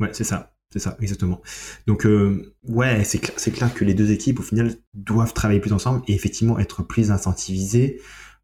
[0.00, 0.52] ouais c'est ça.
[0.70, 1.40] C'est ça, exactement.
[1.86, 5.60] Donc, euh, ouais, c'est clair, c'est clair que les deux équipes, au final, doivent travailler
[5.60, 8.00] plus ensemble et effectivement être plus incentivisées.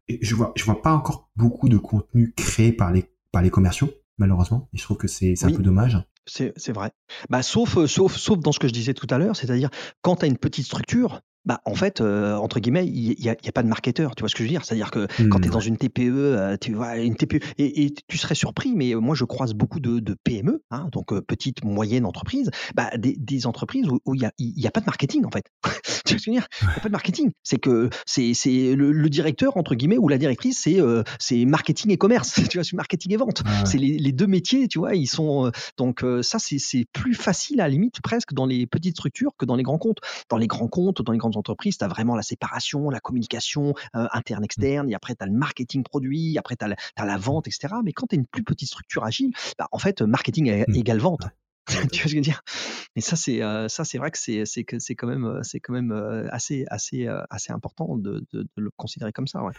[0.07, 3.51] Et je vois, je vois pas encore beaucoup de contenu créé par les, par les
[3.51, 4.69] commerciaux, malheureusement.
[4.73, 6.03] Et je trouve que c'est, un peu dommage.
[6.25, 6.91] C'est, c'est vrai.
[7.29, 9.69] Bah, sauf, sauf, sauf dans ce que je disais tout à l'heure, c'est-à-dire
[10.01, 13.35] quand tu as une petite structure, Bah, en fait, heu, entre guillemets, il y a
[13.53, 14.65] pas de marketeur, tu vois ce que je veux dire?
[14.65, 17.85] C'est-à-dire que quand tu es Mmh, dans une TPE, heu, tu vois une TPE et
[17.85, 21.21] et tu serais surpris, mais moi je croise beaucoup de de PME, hein, donc heu,
[21.21, 24.85] petites, moyennes entreprises, bah, des des entreprises où il y a y a pas de
[24.85, 25.45] marketing, en fait.
[26.05, 26.47] Tu vois ce que je veux dire?
[26.73, 27.31] Il y a pas de marketing.
[27.43, 30.79] C'est que c'est c'est le le directeur entre guillemets ou la directrice, c'est,
[31.19, 32.63] c'est marketing et commerce, tu vois?
[32.63, 33.43] C'est marketing et vente.
[33.43, 34.95] Ah C'est les les 2 métiers, tu vois?
[34.95, 38.95] Ils sont, donc ça c'est c'est plus facile à la limite presque dans les petites
[38.95, 39.99] structures que dans les grands comptes.
[40.29, 43.73] Dans les grands comptes, dans les grandes entreprises, tu as vraiment la séparation, la communication,
[43.95, 44.07] heu, Mmh.
[44.11, 47.81] interne-externe et après tu as le marketing produit, après tu as la vente et cetera.
[47.83, 50.75] Mais quand tu es une plus petite structure agile, bah, en fait, marketing Mmh.
[50.75, 51.21] égale vente.
[51.67, 52.41] Tu vois ce que je veux dire?
[52.95, 55.59] Et ça, c'est, heu, ça, c'est vrai que c'est c'est que c'est quand même, c'est
[55.59, 59.53] quand même, heu, assez assez, assez important de de de le considérer comme ça, ouais.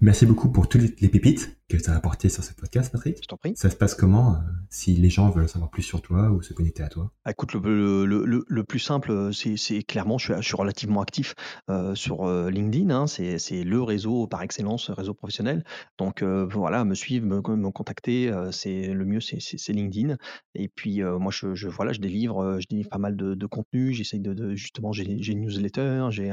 [0.00, 3.26] Merci beaucoup pour toutes les pépites que tu as apportées sur ce podcast, Je Patrick.
[3.26, 3.58] t'en prie.
[3.58, 4.38] Ça se passe comment, heu,
[4.70, 7.12] si les gens veulent savoir plus sur toi ou se connecter à toi?
[7.26, 10.56] Ah, écoute, le le le le plus simple, heu, c'est clairement je suis je suis
[10.56, 11.34] relativement actif,
[11.70, 13.06] heu, sur, LinkedIn, hein.
[13.06, 15.64] C'est le réseau par excellence, réseau professionnel.
[15.96, 20.16] Donc, voilà, me suivre, me me contacter, c'est le mieux, c'est LinkedIn
[20.54, 23.94] et puis, moi je je voilà, je délivre, je délivre pas mal de de contenu.
[23.94, 26.30] J'essaye de de justement, j'ai une newsletter, j'ai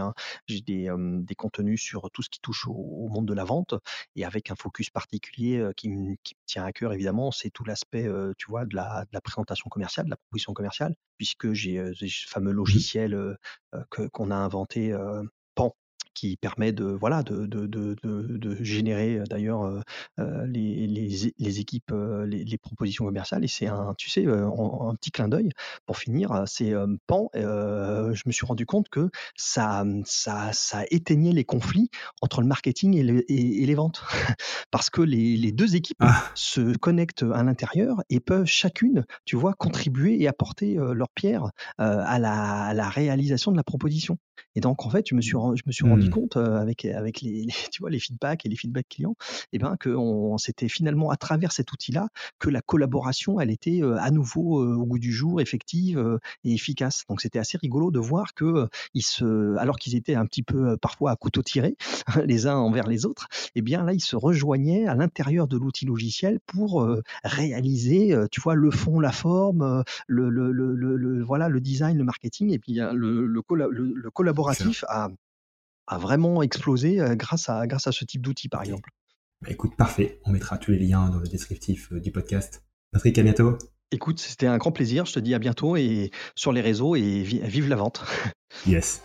[0.62, 0.90] des,
[1.22, 3.76] des contenus sur tout ce qui touche au au monde de la vente
[4.18, 5.21] et avec un focus particulier,
[5.60, 8.08] heu, qui me qui me tient à cœur évidemment, c'est tout l'aspect,
[8.38, 12.28] tu vois, de la de la présentation commerciale, de la proposition commerciale puisque j'ai, ce
[12.30, 12.82] fameux Mmh.
[12.82, 13.38] logiciel,
[13.92, 14.94] que qu'on a inventé,
[15.56, 15.76] Pan,
[16.14, 19.82] qui permet de voilà, de de de de de générer, heu, d'ailleurs, heu
[20.20, 21.92] heu, les les les équipes,
[22.28, 25.50] les les propositions commerciales et c'est un tu sais, un petit clin d'œil
[25.86, 26.74] pour finir, c'est,
[27.08, 31.90] Pan, je me suis rendu compte que ça, mmh, ça ça éteignait les conflits
[32.22, 34.04] entre le marketing et le et et les ventes.
[34.72, 36.32] Parce que les les 2 équipes Ah!
[36.34, 42.20] se connectent à l'intérieur et peuvent chacune, tu vois, contribuer et apporter, leur pierre, à
[42.20, 42.32] la
[42.68, 44.18] à la réalisation de la proposition.
[44.56, 46.10] Et donc en fait, je me suis je me suis rendu Mmh.
[46.10, 49.16] compte, avec avec les les tu vois, les feedbacks et les feedbacks clients
[49.54, 52.08] et ben, qu'on c'était finalement à travers cet outil-là
[52.40, 57.04] que la collaboration, elle était, à nouveau, au goût du jour, effective, et efficace.
[57.10, 60.78] Donc c'était assez rigolo de voir que, ils se alors qu'ils étaient un petit peu,
[60.78, 61.76] parfois à couteau tiré
[62.26, 65.86] les uns envers les autres, et bien là, ils se rejoignaient à l'intérieur de l'outil
[65.86, 66.88] logiciel pour,
[67.24, 72.52] réaliser, tu vois, le fond, la forme, le le le voilà, le design, le marketing
[72.52, 73.68] et puis, heu, le le colla
[74.14, 75.10] collaboratif a
[75.92, 78.90] a vraiment explosé, heu, grâce à grâce à ce type d'outil, par exemple.
[79.42, 80.20] Bah, écoute, parfait.
[80.26, 82.64] On mettra tous les liens dans le descriptif, heu, du podcast.
[82.92, 83.58] Patrick, à bientôt.
[83.92, 87.22] Écoute, c'était un grand plaisir, je te dis à bientôt et sur les réseaux et
[87.24, 88.04] vi vive la vente.
[88.66, 89.02] Yes.